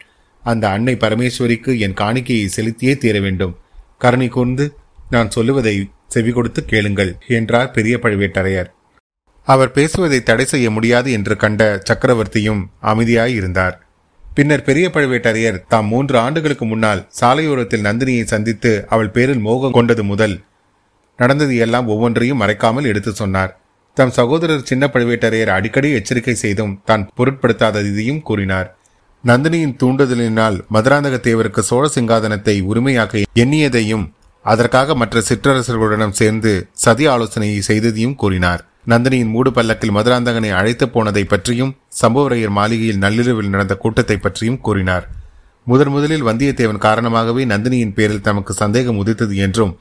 அந்த 0.43 0.65
அன்னை 0.69 0.95
பரமேஸ்வரிக்கு 0.95 1.73
என் 1.79 1.99
காணிக்கையை 2.01 2.47
செலுத்தியே 2.57 2.95
தீர 2.97 3.17
வேண்டும். 3.21 3.55
கருணை 3.99 4.29
கூர்ந்து 4.29 4.65
நான் 5.11 5.31
சொல்லுவதை 5.31 5.75
செவி 6.07 6.31
கொடுத்து 6.33 6.61
கேளுங்கள் 6.65 7.13
என்றார் 7.39 7.71
பெரிய 7.71 7.97
பழுவேட்டரையர். 7.97 8.71
அவர் 9.49 9.75
பேசுவதை 9.77 10.23
தடை 10.23 10.45
செய்ய 10.45 10.71
முடியாது 10.71 11.13
என்று 11.13 11.37
கண்ட 11.37 11.63
சக்கரவர்த்தியும் 11.89 12.61
அமைதியாயிருந்தார். 12.91 13.75
பின்னர் 14.37 14.67
பெரிய 14.67 14.87
பழுவேட்டரையர் 14.95 15.59
தாம் 15.69 15.89
மூன்று 15.93 16.17
ஆண்டுகளுக்கு 16.19 16.65
முன்னால் 16.65 17.03
சாலையோரத்தில் 17.21 17.87
நந்தினியை 17.89 18.25
சந்தித்து 18.25 18.73
அவள் 18.89 19.11
பேரில் 19.11 19.43
மோகம் 19.47 19.77
கொண்டது 19.79 20.05
முதல் 20.05 20.37
நடந்தது 21.19 21.57
எல்லாம் 21.57 21.91
ஒவ்வொன்றையும் 21.95 22.41
மறைக்காமல் 22.43 22.89
எடுத்து 22.91 23.13
சொன்னார். 23.13 23.53
தம் 23.97 24.15
சகோதரர் 24.19 24.69
சின்ன 24.71 24.85
பழுவேட்டரையர் 24.93 25.55
அடிக்கடி 25.57 25.89
எச்சரிக்கை 25.93 26.35
செய்தும் 26.35 26.73
தான் 26.85 27.05
பொருட்படுத்தாததையும் 27.17 28.23
கூறினார். 28.23 28.69
நந்தினியின் 29.25 29.77
தூண்டுதலினால் 29.81 30.57
மதுராந்தக 30.75 31.17
தேவருக்கு 31.29 31.61
சோழ 31.61 31.85
சிங்காதனத்தை 31.97 32.57
உரிமையாக்க 32.71 33.25
எண்ணியதையும் 33.43 34.07
அதற்காக 34.45 34.95
மற்ற 34.95 35.21
சிற்றரசர்களுடன் 35.29 36.19
சேர்ந்து 36.21 36.53
சதி 36.85 37.05
ஆலோசனையை 37.07 37.61
செய்ததையும் 37.69 38.17
கூறினார். 38.23 38.63
நந்தினியின் 38.87 39.33
மூடு 39.35 39.51
பல்லக்கில் 39.53 39.95
மதுராந்தகனை 39.97 40.49
அழைத்து 40.61 40.87
போனதை 40.89 41.23
பற்றியும் 41.25 41.73
சம்புவரையர் 42.01 42.55
மாளிகையில் 42.57 43.03
நள்ளிரவில் 43.05 43.53
நடந்த 43.55 43.75
கூட்டத்தை 43.83 44.17
பற்றியும் 44.17 44.61
கூறினார். 44.61 45.05
முதன் 45.67 45.93
முதலில் 45.95 46.27
வந்தியத்தேவன் 46.29 46.85
காரணமாகவே 46.87 47.43
நந்தினியின் 47.45 47.95
பேரில் 47.99 48.25
தமக்கு 48.29 48.53
சந்தேகம் 48.53 48.99
உதித்தது 49.03 49.37
என்றும் 49.37 49.73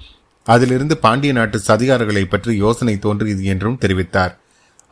அதிலிருந்து 0.48 0.96
பாண்டிய 0.98 1.31
நாட்டு 1.34 1.58
சதிகாரர்களை 1.67 2.24
பற்றி 2.24 2.51
யோசனை 2.58 2.96
தோன்றியது 3.00 3.43
என்றும் 3.53 3.79
தெரிவித்தார். 3.81 4.34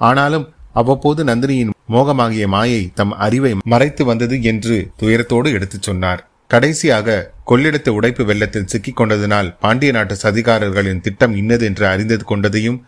ஆனாலும் 0.01 0.47
அவ்வப்போது 0.73 1.21
நந்தினியின் 1.23 1.75
மோகமாகிய 1.93 2.47
மாயை 2.47 2.81
தம் 2.99 3.13
அறிவை 3.25 3.51
மறைத்து 3.73 4.03
வந்தது 4.05 4.35
என்று 4.51 4.75
துயரத்தோடு 5.01 5.49
எடுத்துச் 5.57 5.87
சொன்னார். 5.87 6.21
கடைசியாக 6.47 7.25
கொள்ளிடத்து 7.49 7.89
உடைப்பு 7.89 8.23
வெள்ளத்தில் 8.29 8.69
சிக்கிக் 8.71 8.99
கொண்டதனால் 8.99 9.49
பாண்டிய 9.63 9.91
நாட்டு 9.91 10.15
சதிகாரர்களின் 10.23 11.03
திட்டம் 11.07 11.35
இன்னது 11.35 11.65
என்று 11.65 11.85
அறிந்தது 11.87 12.23
கொண்டதையும் 12.31 12.79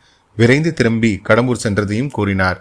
விரைந்து 0.41 0.71
திரும்பி 0.79 1.12
கடம்பூர் 1.27 1.63
சென்றதையும் 1.63 2.13
கூறினார். 2.17 2.60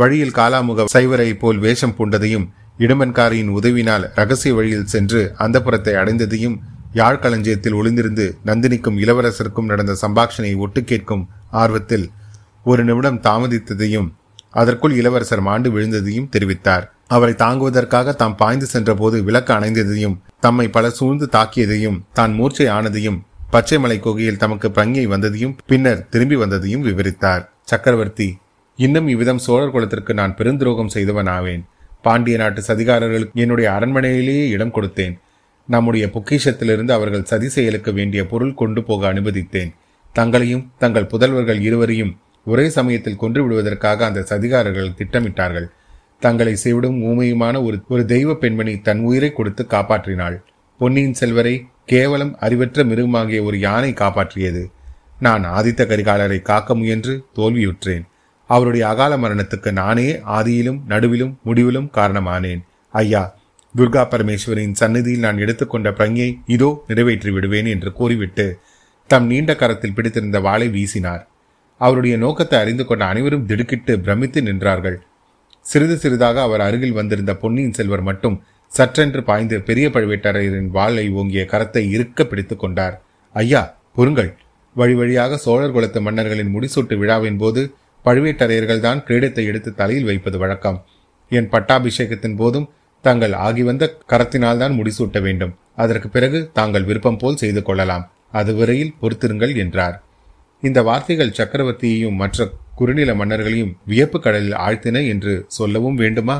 வழியில் 0.00 0.36
காலாமுக 0.36 0.84
சைவரை 0.94 1.30
போல் 1.38 1.58
வேஷம் 1.64 1.94
பூண்டதையும் 1.98 2.46
இடுமன்காரியின் 2.84 3.50
உதவினால் 3.58 4.04
ரகசிய 4.18 4.52
வழியில் 4.58 4.90
சென்று 4.92 5.20
அந்த 5.44 5.56
புறத்தை 5.64 5.94
அடைந்ததையும் 6.02 6.56
யாழ்களஞ்சியத்தில் 7.00 7.76
ஒளிந்திருந்து 7.80 8.24
நந்தினிக்கும் 8.48 9.00
இளவரசருக்கும் 9.02 9.68
நடந்த 9.70 9.92
சம்பாஷணையை 10.04 10.56
ஒட்டு 10.64 10.80
கேட்கும் 10.90 11.24
ஆர்வத்தில் 11.62 12.06
ஒரு 12.70 12.82
நிமிடம் 12.88 13.20
தாமதித்ததையும் 13.26 14.08
அதற்குள் 14.60 14.94
இளவரசர் 15.00 15.42
மாண்டு 15.48 15.68
விழுந்ததையும் 15.74 16.30
தெரிவித்தார். 16.34 16.86
அவரை 17.14 17.34
தாங்குவதற்காக 17.42 18.12
தாம் 18.20 18.38
பாய்ந்து 18.40 18.66
சென்றபோது 18.66 19.16
விளக்கு 19.28 19.52
அணைந்ததையும் 19.54 20.16
தம்மை 20.44 20.66
பல 20.76 20.90
சூழ்ந்து 20.98 21.26
தாக்கியதையும் 21.32 22.00
தான் 22.18 22.32
மூர்ச்சை 22.38 22.66
ஆனதையும் 22.76 23.18
பச்சைமலை 23.54 23.98
குகையில் 24.00 24.38
தமக்கு 24.42 24.70
பங்கை 24.70 25.02
வந்ததையும் 25.06 25.54
பின்னர் 25.70 26.08
திரும்பி 26.08 26.36
வந்ததையும் 26.36 26.84
விவரித்தார். 26.88 27.42
சக்கரவர்த்தி 27.70 28.28
இன்னும் 28.78 29.08
இவ்விதம் 29.08 29.40
சோழர் 29.46 29.72
குலத்திற்கு 29.74 30.14
நான் 30.14 30.36
பெருந்துரோகம் 30.38 30.92
செய்தவன் 30.94 31.26
ஆவேன் 31.26 31.62
பாண்டிய 32.02 32.36
நாட்டு 32.36 32.60
சதிகாரர்களுக்கு 32.68 33.42
என்னுடைய 33.44 33.68
அரண்மனையிலேயே 33.76 34.44
இடம் 34.48 34.72
கொடுத்தேன். 34.76 35.14
நம்முடைய 35.68 36.04
பொக்கிஷத்திலிருந்து 36.14 36.90
அவர்கள் 36.90 37.28
சதி 37.32 37.48
செயலுக்கு 37.48 37.92
வேண்டிய 37.92 38.26
பொருள் 38.26 38.54
கொண்டு 38.54 38.82
போக 38.82 39.12
அனுமதித்தேன். 39.12 39.72
தங்களையும் 40.12 40.64
தங்கள் 40.78 41.10
புதல்வர்கள் 41.12 41.60
இருவரையும் 41.60 42.14
ஒரே 42.46 42.68
சமயத்தில் 42.68 43.20
கொன்று 43.24 43.40
விடுவதற்காக 43.44 44.04
அந்த 44.04 44.24
சதிகாரர்கள் 44.30 44.96
திட்டமிட்டார்கள். 45.00 45.68
தங்களை 46.18 46.54
செய்விடும் 46.56 46.98
ஊமையுமான 47.10 47.56
ஒரு 47.64 47.76
ஒரு 47.88 48.02
தெய்வ 48.04 48.30
பெண்மணி 48.34 48.74
தன் 48.80 49.02
உயிரை 49.10 49.32
கொடுத்து 49.32 49.62
காப்பாற்றினாள். 49.70 50.38
பொன்னியின் 50.80 51.18
செல்வரை 51.20 51.54
கேவலம் 51.92 52.32
அறிவற்ற 52.38 52.84
மிருகமாகிய 52.84 53.38
ஒரு 53.44 53.56
யானை 53.58 53.90
காப்பாற்றியது. 53.92 54.62
நான் 55.26 55.44
ஆதித்த 55.56 55.82
கரிகாலரை 55.90 56.38
காக்க 56.42 56.74
முயன்று 56.74 57.14
தோல்வியுற்றேன். 57.36 58.04
அவருடைய 58.50 58.84
அகால 58.88 59.12
மரணத்துக்கு 59.16 59.70
நானே 59.80 60.06
ஆதியிலும் 60.36 60.78
நடுவிலும் 60.88 61.34
முடிவிலும் 61.46 61.88
காரணமானேன். 61.98 62.62
ஐயா 62.94 63.22
துர்கா 63.74 64.02
பரமேஸ்வரின் 64.12 64.78
சந்நிதியில் 64.80 65.24
நான் 65.26 65.38
எடுத்துக்கொண்ட 65.38 65.88
பிரங்கை 65.98 66.28
இதோ 66.46 66.70
நிறைவேற்றி 66.88 67.30
விடுவேன் 67.30 67.68
என்று 67.74 67.90
கூறிவிட்டு 67.98 68.46
தம் 69.10 69.26
நீண்ட 69.26 69.52
கரத்தில் 69.54 69.94
பிடித்திருந்த 69.96 70.38
வாளை 70.40 70.68
வீசினார். 70.68 71.22
அவருடைய 71.80 72.14
நோக்கத்தை 72.16 72.56
அறிந்து 72.62 72.84
கொண்ட 72.86 73.02
அனைவரும் 73.04 73.46
திடுக்கிட்டு 73.46 73.92
பிரமித்து 74.06 74.40
நின்றார்கள். 74.42 74.98
சிறிது 75.66 75.96
சிறிதாக 75.96 76.42
அவர் 76.42 76.62
அருகில் 76.66 76.98
வந்திருந்த 76.98 77.32
பொன்னியின் 77.42 77.76
செல்வர் 77.78 78.04
மட்டும் 78.08 78.36
சற்றென்று 78.72 79.20
பாய்ந்து 79.20 79.56
பெரிய 79.60 79.88
பழுவேட்டரையரின் 79.88 80.70
வாளை 80.76 81.04
ஓங்கிய 81.10 81.42
கரத்தை 81.52 81.82
இருக்க 81.94 82.24
பிடித்துக் 82.24 82.58
கொண்டார். 82.58 82.96
ஐயா 83.34 83.62
பொருங்கள் 83.96 84.30
வழி 84.76 84.94
வழியாக 84.94 85.36
சோழர் 85.36 85.72
குலத்து 85.72 86.00
மன்னர்களின் 86.00 86.52
முடிசூட்டு 86.54 86.96
விழாவின் 86.96 87.36
போது 87.36 87.62
பழுவேட்டரையர்கள் 88.04 88.84
தான் 88.86 89.02
கிரீடத்தை 89.08 89.44
எடுத்து 89.44 89.70
தலையில் 89.74 90.04
வைப்பது 90.04 90.38
வழக்கம். 90.38 90.78
என் 91.30 91.48
பட்டாபிஷேகத்தின் 91.48 92.36
போதும் 92.36 92.68
தாங்கள் 93.04 93.34
ஆகி 93.46 93.62
வந்த 93.62 93.84
கரத்தினால்தான் 94.12 94.76
முடிசூட்ட 94.78 95.18
வேண்டும். 95.20 95.52
அதற்கு 95.76 96.08
பிறகு 96.08 96.38
தாங்கள் 96.52 96.84
விருப்பம் 96.84 97.16
போல் 97.16 97.40
செய்து 97.42 97.62
கொள்ளலாம். 97.62 98.06
அதுவரையில் 98.32 98.96
பொறுத்திருங்கள் 99.00 99.54
என்றார். 99.56 99.96
இந்த 100.62 100.78
வார்த்தைகள் 100.82 101.36
சக்கரவர்த்தியையும் 101.38 102.18
மற்ற 102.22 102.48
குறுநில 102.74 103.10
மன்னர்களையும் 103.14 103.74
வியப்பு 103.84 104.18
கடலில் 104.20 104.58
ஆழ்த்தின 104.66 105.06
என்று 105.06 105.32
சொல்லவும் 105.58 105.94
வேண்டுமா? 105.94 106.36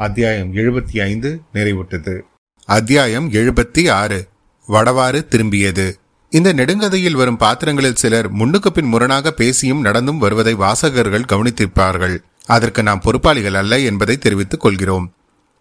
அத்தியாயம் 0.00 0.54
எழுபத்தி 0.54 1.02
ஐந்து 1.02 1.40
நிறைவுற்றது. 1.54 2.20
அத்தியாயம் 2.64 3.32
எழுபத்தி 3.32 3.90
ஆறு. 3.90 4.28
வடவாறு 4.68 5.28
திரும்பியது. 5.28 5.94
இந்த 6.30 6.54
நெடுங்கதையில் 6.54 7.12
வரும் 7.12 7.36
பாத்திரங்களில் 7.36 7.94
சிலர் 7.94 8.30
முன்னுக்கு 8.30 8.72
பின் 8.72 8.84
முரணாக 8.84 9.30
பேசியும் 9.30 9.80
நடந்தும் 9.80 10.18
வருவதை 10.18 10.54
வாசகர்கள் 10.54 11.24
கவனித்திருப்பார்கள். 11.32 12.18
அதற்கு 12.46 12.82
நாம் 12.82 13.00
பொறுப்பாளிகள் 13.00 13.54
அல்ல 13.54 13.78
என்பதை 13.78 14.18
தெரிவித்துக் 14.18 14.60
கொள்கிறோம். 14.60 15.12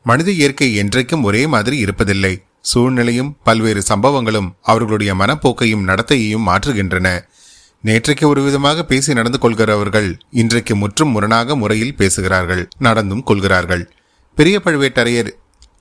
மனித 0.04 0.32
இயற்கை 0.32 0.84
என்றைக்கும் 0.84 1.22
ஒரே 1.22 1.48
மாதிரி 1.48 1.84
இருப்பதில்லை. 1.84 2.44
சூழ்நிலையும் 2.62 3.38
பல்வேறு 3.44 3.84
சம்பவங்களும் 3.90 4.50
அவர்களுடைய 4.62 5.16
மனப்போக்கையும் 5.16 5.88
நடத்தையையும் 5.88 6.48
மாற்றுகின்றன. 6.48 7.22
நேற்றைக்கு 7.86 8.26
ஒரு 8.26 8.44
விதமாக 8.44 8.86
பேசி 8.86 9.14
நடந்து 9.14 9.40
கொள்கிறவர்கள் 9.40 10.18
இன்றைக்கு 10.32 10.76
முற்றும் 10.76 11.10
முரணாக 11.10 11.56
முறையில் 11.56 11.96
பேசுகிறார்கள் 11.96 12.68
நடந்தும் 12.80 13.24
கொள்கிறார்கள். 13.24 13.94
பெரிய 14.40 14.58
பழுவேட்டரையர் 14.66 15.30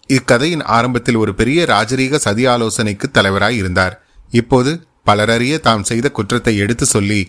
இக்கதையின் 0.07 0.63
ஆரம்பத்தில் 0.77 1.19
ஒரு 1.23 1.33
பெரிய 1.41 1.65
ராஜரீக 1.65 2.19
சதி 2.25 2.45
ஆலோசனைக்கு 2.47 3.07
தலைவராய் 3.17 3.59
இருந்தார். 3.61 3.95
இப்போது 4.31 4.71
பலரறிய 5.07 5.55
தாம் 5.67 5.85
செய்த 5.91 6.07
குற்றத்தை 6.11 6.55
எடுத்து 6.57 6.87
சொல்லி 6.87 7.21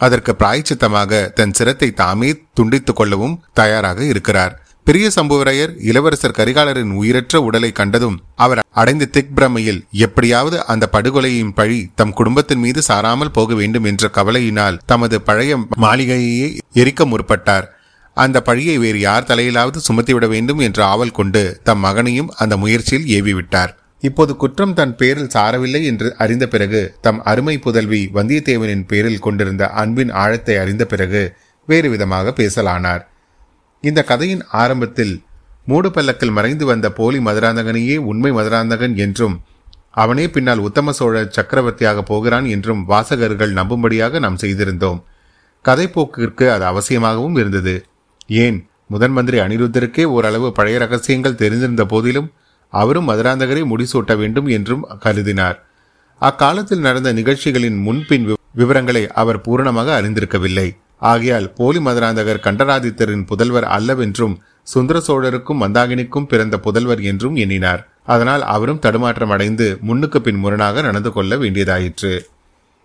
அதற்கு 0.00 0.32
பிராய்ச்சித்தமாக 0.38 1.20
தன் 1.38 1.54
சிரத்தை 1.58 1.88
தாமே 2.00 2.30
துண்டித்துக் 2.60 2.98
கொள்ளவும் 3.00 3.34
தயாராக 3.60 4.04
இருக்கிறார். 4.04 4.54
பெரிய 4.84 5.06
சம்புவரையர் 5.16 5.72
இளவரசர் 5.88 6.36
கரிகாலரின் 6.38 6.92
உயிரற்ற 7.00 7.40
உடலை 7.48 7.70
கண்டதும் 7.72 8.20
அவர் 8.44 8.62
அடைந்த 8.80 9.10
திக் 9.16 9.34
பிரமையில் 9.36 9.80
எப்படியாவது 10.06 10.60
அந்த 10.66 10.88
படுகொலையின் 10.92 11.56
பழி 11.58 11.80
தம் 11.94 12.14
குடும்பத்தின் 12.20 12.62
மீது 12.66 12.82
சாராமல் 12.88 13.34
போக 13.38 13.54
வேண்டும் 13.54 13.88
என்ற 13.92 14.10
கவலையினால் 14.18 14.78
தமது 14.86 15.18
பழைய 15.20 15.58
மாளிகையே 15.76 16.48
எரிக்க 16.74 17.04
முற்பட்டார். 17.14 17.68
அந்த 18.22 18.38
பழியை 18.46 18.76
வேறு 18.84 19.00
யார் 19.00 19.26
தலையிலாவது 19.30 19.78
சுமத்திவிட 19.88 20.26
வேண்டும் 20.34 20.60
என்ற 20.66 20.80
ஆவல் 20.92 21.16
கொண்டு 21.18 21.42
தம் 21.66 21.82
மகனையும் 21.86 22.30
அந்த 22.42 22.54
முயற்சியில் 22.62 23.06
ஏவிவிட்டார். 23.16 23.72
இப்போது 24.02 24.32
குற்றம் 24.42 24.74
தன் 24.78 24.94
பேரில் 25.00 25.30
சாரவில்லை 25.34 25.80
என்று 25.90 26.08
அறிந்த 26.22 26.44
பிறகு 26.46 26.80
தம் 27.00 27.20
அருமை 27.30 27.54
புதல்வி 27.58 28.00
வந்தியத்தேவனின் 28.16 28.84
பேரில் 28.90 29.22
கொண்டிருந்த 29.26 29.64
அன்பின் 29.82 30.12
ஆழத்தை 30.22 30.56
அறிந்த 30.62 30.84
பிறகு 30.92 31.22
வேறு 31.68 31.88
விதமாக 31.94 32.32
பேசலானார். 32.40 33.02
இந்த 33.84 34.00
கதையின் 34.10 34.44
ஆரம்பத்தில் 34.62 35.14
மூடு 35.70 35.88
பல்லக்கில் 35.90 36.36
மறைந்து 36.36 36.64
வந்த 36.70 36.86
போலி 36.98 37.18
மதுராந்தகனையே 37.18 37.96
உண்மை 38.10 38.30
மதுராந்தகன் 38.38 38.94
என்றும் 39.04 39.36
அவனே 40.02 40.24
பின்னால் 40.34 40.64
உத்தம 40.66 40.92
சோழ 40.98 41.22
சக்கரவர்த்தியாக 41.36 42.02
போகிறான் 42.10 42.46
என்றும் 42.54 42.82
வாசகர்கள் 42.84 43.52
நம்பும்படியாக 43.52 44.18
நாம் 44.24 44.40
செய்திருந்தோம். 44.42 44.98
கதைப்போக்கிற்கு 45.64 46.44
அது 46.54 46.64
அவசியமாகவும் 46.64 47.38
இருந்தது. 47.42 47.74
ஏன்? 48.28 48.68
முதன் 48.86 49.12
மந்திரி 49.12 49.38
அனிருத்தருக்கே 49.38 50.04
ஓரளவு 50.04 50.52
பழைய 50.52 50.78
ரகசியங்கள் 50.78 51.34
தெரிந்திருந்த 51.34 51.84
போதிலும் 51.84 52.32
அவரும் 52.72 53.08
மதுராந்தகரை 53.08 53.62
முடிசூட்ட 53.64 54.16
வேண்டும் 54.16 54.46
என்றும் 54.46 54.86
கருதினார். 55.04 55.56
அக்காலத்தில் 56.18 56.78
நடந்த 56.78 57.12
நிகழ்ச்சிகளின் 57.12 57.78
முன்பின் 57.78 58.36
விவரங்களை 58.54 59.06
அவர் 59.06 59.40
பூரணமாக 59.40 60.02
அறிந்திருக்கவில்லை. 60.02 60.76
ஆகையால் 60.98 61.52
போலி 61.52 61.78
மதுராந்தகர் 61.78 62.44
கண்டராதித்தரின் 62.44 63.26
புதல்வர் 63.30 63.66
அல்லவென்றும் 63.76 64.34
சுந்தர 64.62 64.98
சோழருக்கும் 65.06 65.60
மந்தாகினிக்கும் 65.60 66.26
பிறந்த 66.26 66.60
புதல்வர் 66.64 67.02
என்றும் 67.02 67.36
எண்ணினார். 67.36 67.88
அதனால் 68.04 68.42
அவரும் 68.42 68.78
தடுமாற்றம் 68.78 69.30
அடைந்து 69.30 69.78
முன்னுக்கு 69.80 70.20
பின் 70.20 70.36
முரணாக 70.36 70.80
நடந்து 70.80 71.12
கொள்ள 71.12 71.36
வேண்டியதாயிற்று. 71.36 72.12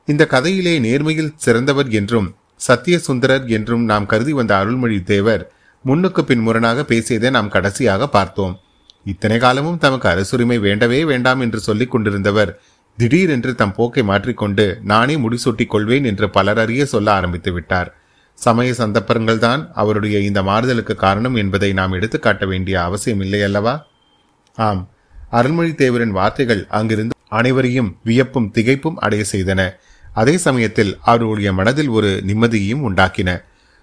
இந்த 0.05 0.27
கதையிலே 0.31 0.75
நேர்மையில் 0.79 1.33
சிறந்தவர் 1.35 1.89
என்றும் 1.89 2.35
சத்தியசுந்தரர் 2.67 3.45
என்றும் 3.47 3.83
நாம் 3.83 4.05
கருதி 4.05 4.33
வந்த 4.33 4.57
அருள்மொழி 4.57 5.01
தேவர் 5.03 5.51
முன்னுக்கு 5.85 6.23
பின் 6.23 6.39
முரணாக 6.39 6.83
பேசியதை 6.83 7.29
நாம் 7.29 7.49
கடைசியாக 7.49 8.07
பார்த்தோம். 8.07 8.53
இத்தனை 9.05 9.37
காலமும் 9.39 9.77
தமக்கு 9.77 10.09
அரசுரிமை 10.09 10.57
வேண்டவே 10.57 11.03
வேண்டாம் 11.03 11.39
என்று 11.39 11.59
சொல்லிக் 11.59 11.91
கொண்டிருந்தவர் 11.91 12.51
திடீரென்று 12.97 13.55
தம் 13.55 13.75
போக்கை 13.75 14.03
மாற்றிக்கொண்டு 14.03 14.79
நானே 14.83 15.15
முடிசூட்டிக் 15.15 15.73
கொள்வேன் 15.73 16.03
என்று 16.03 16.29
பலர் 16.29 16.59
அறிய 16.59 16.85
சொல்ல 16.85 17.11
ஆரம்பித்து 17.11 17.51
விட்டார். 17.53 17.89
சமய 18.39 18.73
சந்தர்ப்பங்கள் 18.73 19.39
தான் 19.39 19.71
அவருடைய 19.73 20.19
இந்த 20.19 20.41
மாறுதலுக்கு 20.43 20.95
காரணம் 20.95 21.35
என்பதை 21.35 21.73
நாம் 21.73 21.91
எடுத்துக்காட்ட 21.91 22.45
வேண்டிய 22.45 22.83
அவசியம் 22.83 23.19
இல்லை 23.19 23.41
அல்லவா? 23.41 23.87
ஆம். 24.57 24.89
அருள்மொழி 25.29 25.71
தேவரின் 25.71 26.15
வார்த்தைகள் 26.19 26.65
அங்கிருந்து 26.69 27.11
அனைவரையும் 27.29 27.97
வியப்பும் 28.03 28.51
திகைப்பும் 28.53 28.95
அடைய 28.95 29.23
செய்தன. 29.31 29.61
அதே 30.13 30.37
சமயத்தில் 30.37 30.91
அவருடைய 31.11 31.53
மனதில் 31.53 31.91
ஒரு 31.97 32.09
நிம்மதியையும் 32.27 32.85
உண்டாக்கின. 32.89 33.29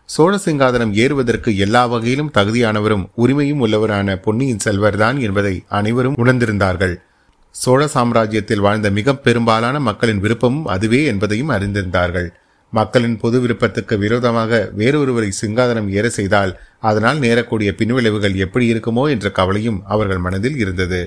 சோழ 0.09 0.33
சிங்காதனம் 0.45 0.93
ஏறுவதற்கு 1.03 1.51
எல்லா 1.57 1.87
வகையிலும் 1.87 2.33
தகுதியானவரும் 2.39 3.05
உரிமையும் 3.17 3.63
உள்ளவரான 3.65 4.17
பொன்னியின் 4.17 4.63
செல்வர்தான் 4.65 5.19
என்பதை 5.21 5.55
அனைவரும் 5.69 6.19
உணர்ந்திருந்தார்கள். 6.25 6.95
சோழ 7.55 7.81
சாம்ராஜ்யத்தில் 7.95 8.65
வாழ்ந்த 8.67 8.91
மிக 8.91 9.15
பெரும்பாலான 9.15 9.77
மக்களின் 9.81 10.21
விருப்பமும் 10.21 10.67
அதுவே 10.67 11.01
என்பதையும் 11.05 11.51
அறிந்திருந்தார்கள். 11.51 12.29
மக்களின் 12.73 13.17
பொது 13.17 13.41
விருப்பத்துக்கு 13.41 13.95
விரோதமாக 13.99 14.71
வேறொருவரை 14.77 15.31
சிங்காதனம் 15.41 15.89
ஏற 15.89 16.09
செய்தால் 16.09 16.53
அதனால் 16.81 17.19
நேரக்கூடிய 17.19 17.71
பின்விளைவுகள் 17.79 18.37
எப்படி 18.45 18.67
இருக்குமோ 18.75 19.05
என்ற 19.09 19.31
கவலையும் 19.31 19.81
அவர்கள் 19.87 20.19
மனதில் 20.19 20.57
இருந்தது. 20.57 21.01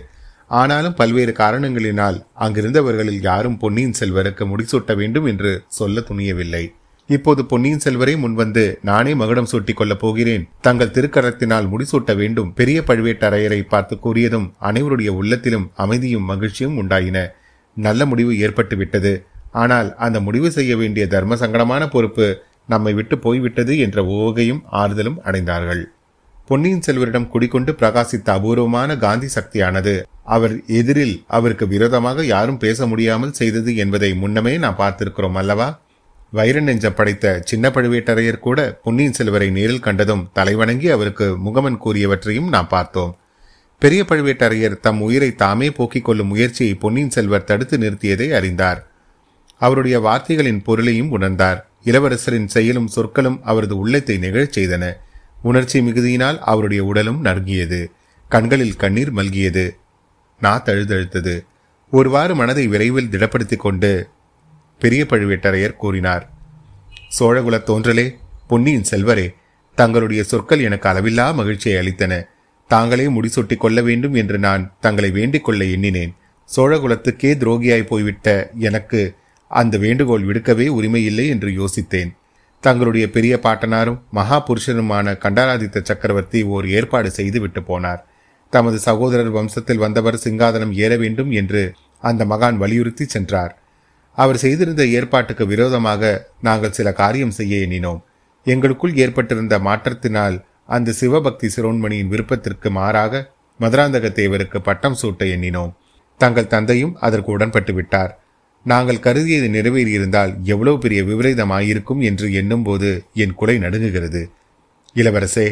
ஆனாலும் 0.59 0.93
பல்வேறு 0.93 1.33
காரணங்களினால் 1.37 2.17
அங்கிருந்தவர்களில் 2.39 3.21
யாரும் 3.21 3.57
பொன்னியின் 3.57 3.95
செல்வருக்கு 3.99 4.45
முடிசூட்ட 4.51 4.95
வேண்டும் 4.95 5.25
என்று 5.25 5.51
சொல்ல 5.67 5.99
துணியவில்லை. 5.99 6.63
இப்போது 7.09 7.41
பொன்னியின் 7.45 7.83
செல்வரை 7.85 8.13
முன்வந்து 8.15 8.63
நானே 8.81 9.13
மகுடம் 9.13 9.49
சூட்டிக் 9.51 9.77
கொள்ளப் 9.77 9.99
போகிறேன். 9.99 10.43
தங்கள் 10.61 10.93
திருக்கரத்தினால் 10.97 11.69
முடிசூட்ட 11.73 12.15
வேண்டும் 12.15 12.53
பெரிய 12.53 12.83
பழுவேட்டரையரை 12.87 13.61
பார்த்து 13.61 13.95
கூறியதும் 13.95 14.47
அனைவருடைய 14.61 15.07
உள்ளத்திலும் 15.07 15.71
அமைதியும் 15.75 16.29
மகிழ்ச்சியும் 16.31 16.77
உண்டாயின. 16.81 17.27
நல்ல 17.77 18.05
முடிவு 18.05 18.39
ஏற்பட்டு 18.39 18.77
விட்டது. 18.77 19.13
ஆனால் 19.51 19.89
அந்த 19.95 20.19
முடிவு 20.19 20.51
செய்ய 20.51 20.77
வேண்டிய 20.77 21.07
தர்ம 21.07 21.35
சங்கடமான 21.35 21.89
பொறுப்பு 21.89 22.27
நம்மை 22.67 22.93
விட்டு 22.93 23.15
போய்விட்டது 23.17 23.73
என்ற 23.77 24.01
ஓகையும் 24.21 24.61
ஆறுதலும் 24.71 25.19
அடைந்தார்கள். 25.23 25.83
பொன்னியின் 26.45 26.81
செல்வரிடம் 26.87 27.27
குடிக்கொண்டு 27.27 27.71
பிரகாசித்த 27.71 28.29
அபூர்வமான 28.29 28.97
காந்தி 28.97 29.27
சக்தியானது. 29.27 30.07
அவர் 30.23 30.65
எதிரில் 30.67 31.23
அவருக்கு 31.27 31.67
விரோதமாக 31.67 32.25
யாரும் 32.25 32.57
பேச 32.57 32.87
முடியாமல் 32.87 33.31
செய்தது 33.31 33.75
என்பதை 33.75 34.13
முன்னமே 34.13 34.57
நாம் 34.57 34.75
பார்த்திருக்கிறோம் 34.77 35.33
அல்லவா? 35.33 35.81
வைர 36.31 36.59
நெஞ்சம் 36.59 36.93
படைத்த 36.93 37.41
சின்ன 37.45 37.69
பழுவேட்டரையர் 37.69 38.39
கூட 38.39 38.79
பொன்னியின் 38.83 39.13
செல்வரை 39.13 39.49
நேரில் 39.49 39.79
கண்டதும் 39.79 40.29
தலைவணங்கி 40.35 40.89
அவருக்கு 40.91 41.37
முகமன் 41.37 41.79
கூறியவற்றையும் 41.85 42.47
நாம் 42.47 42.67
பார்த்தோம். 42.67 43.15
பெரிய 43.79 44.03
பழுவேட்டரையர் 44.03 44.79
தம் 44.79 45.01
உயிரை 45.01 45.35
தாமே 45.35 45.71
போக்கிக் 45.71 46.05
கொள்ளும் 46.05 46.27
முயற்சியை 46.27 46.73
பொன்னியின் 46.73 47.09
செல்வர் 47.09 47.43
தடுத்து 47.43 47.77
நிறுத்தியதை 47.77 48.29
அறிந்தார். 48.29 48.87
அவருடைய 49.57 49.99
வார்த்தைகளின் 49.99 50.61
பொருளையும் 50.61 51.19
உணர்ந்தார். 51.19 51.61
இளவரசரின் 51.83 52.45
செயலும் 52.45 52.87
சொற்களும் 52.87 53.39
அவரது 53.43 53.77
உள்ளத்தை 53.77 54.17
நிகழச் 54.17 54.59
செய்தன. 54.59 54.93
உணர்ச்சி 55.43 55.79
மிகுதியினால் 55.81 56.37
அவருடைய 56.37 56.81
உடலும் 56.83 57.23
நறுங்கியது. 57.25 57.79
கண்களில் 58.29 58.75
கண்ணீர் 58.75 59.13
மல்கியது. 59.13 59.65
நா 60.41 60.51
தழுதழுத்தது 60.65 61.35
ஒருவாறு 61.91 62.35
மனதை 62.35 62.67
விரைவில் 62.67 63.09
திடப்படுத்திக் 63.11 63.63
கொண்டு 63.65 64.07
பெரிய 64.79 65.05
பழுவேட்டரையர் 65.09 65.75
கூறினார் 65.75 66.23
சோழகுல 67.19 67.57
தோன்றலே 67.63 68.05
பொன்னியின் 68.47 68.85
செல்வரே 68.91 69.27
தங்களுடைய 69.75 70.23
சொற்கள் 70.23 70.59
எனக்கு 70.59 70.89
அளவில்லா 70.89 71.33
மகிழ்ச்சியை 71.33 71.77
அளித்தன. 71.77 72.23
தாங்களே 72.67 73.05
முடிசூட்டிக் 73.07 73.57
கொள்ள 73.57 73.81
வேண்டும் 73.81 74.13
என்று 74.13 74.37
நான் 74.37 74.63
தங்களை 74.79 75.11
வேண்டிக் 75.11 75.43
கொள்ள 75.43 75.65
எண்ணினேன். 75.65 76.13
சோழகுலத்துக்கே 76.55 77.31
துரோகியாய் 77.33 77.85
போய்விட்ட 77.85 78.49
எனக்கு 78.59 79.15
அந்த 79.51 79.77
வேண்டுகோள் 79.77 80.23
விடுக்கவே 80.23 80.67
உரிமையில்லை 80.67 81.27
என்று 81.27 81.49
யோசித்தேன். 81.49 82.11
தங்களுடைய 82.65 83.09
பெரிய 83.09 83.39
பாட்டனாரும் 83.43 84.01
மகா 84.11 84.45
புருஷனுமான 84.47 85.15
கண்டாராதித்த 85.23 85.81
சக்கரவர்த்தி 85.81 86.43
ஓர் 86.43 86.69
ஏற்பாடு 86.69 87.11
செய்து 87.11 87.39
விட்டு 87.39 87.61
போனார். 87.61 88.01
தமது 88.49 88.77
சகோதரர் 88.79 89.31
வம்சத்தில் 89.33 89.83
வந்தவர் 89.85 90.17
சிங்காதனம் 90.23 90.71
ஏற 90.71 90.97
வேண்டும் 90.97 91.31
என்று 91.31 91.63
அந்த 91.99 92.25
மகான் 92.25 92.57
வலியுறுத்தி 92.57 93.05
சென்றார். 93.05 93.53
அவர் 94.17 94.37
செய்திருந்த 94.37 94.85
ஏற்பாட்டுக்கு 94.85 95.45
விரோதமாக 95.47 96.31
நாங்கள் 96.41 96.71
சில 96.71 96.93
காரியம் 96.93 97.31
செய்ய 97.31 97.67
எண்ணினோம். 97.67 98.01
எங்களுக்குள் 98.43 98.95
ஏற்பட்டிருந்த 98.95 99.59
மாற்றத்தினால் 99.59 100.43
அந்த 100.65 100.91
சிவபக்தி 100.91 101.47
சிரோன்மணியின் 101.55 102.07
விருப்பத்திற்கு 102.07 102.69
மாறாக 102.71 103.23
மதுராந்தக 103.59 104.07
தேவருக்கு 104.19 104.59
பட்டம் 104.59 104.99
சூட்ட 105.01 105.23
எண்ணினோம். 105.35 105.73
தங்கள் 106.17 106.47
தந்தையும் 106.47 106.95
அதற்கு 106.99 107.31
உடன்பட்டு 107.31 107.73
விட்டார். 107.73 108.11
நாங்கள் 108.65 108.99
கருதியது 108.99 109.47
நிறைவேறியிருந்தால் 109.47 110.31
எவ்வளவு 110.43 110.77
பெரிய 110.77 111.03
விபரீதமாயிருக்கும் 111.03 112.01
என்று 112.01 112.33
எண்ணும்போது 112.33 112.89
என் 113.13 113.33
குலை 113.33 113.57
நடுங்குகிறது. 113.57 114.21
இளவரசே 114.95 115.47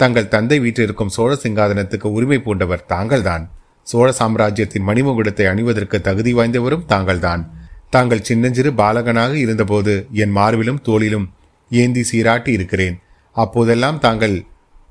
தங்கள் 0.00 0.28
தந்தை 0.28 0.58
வீட்டிற்கும் 0.58 1.08
சோழ 1.08 1.38
சிங்காதனத்துக்கு 1.42 2.04
உரிமை 2.04 2.38
பூண்டவர் 2.38 2.86
தாங்கள்தான். 2.86 3.44
சோழ 3.82 4.12
சாம்ராஜ்யத்தின் 4.12 4.86
மணிமுகுடத்தை 4.86 5.44
அணிவதற்கு 5.46 6.00
தகுதி 6.00 6.34
வாய்ந்தவரும் 6.34 6.86
தாங்கள்தான். 6.86 7.42
தாங்கள் 7.90 8.22
சின்னஞ்சிறு 8.22 8.70
பாலகனாக 8.70 9.32
இருந்தபோது 9.34 10.06
என் 10.12 10.36
மார்பிலும் 10.36 10.80
தோளிலும் 10.82 11.26
ஏந்தி 11.70 12.02
சீராட்டி 12.02 12.52
இருக்கிறேன். 12.52 12.96
அப்போதெல்லாம் 13.36 13.98
தாங்கள் 13.98 14.36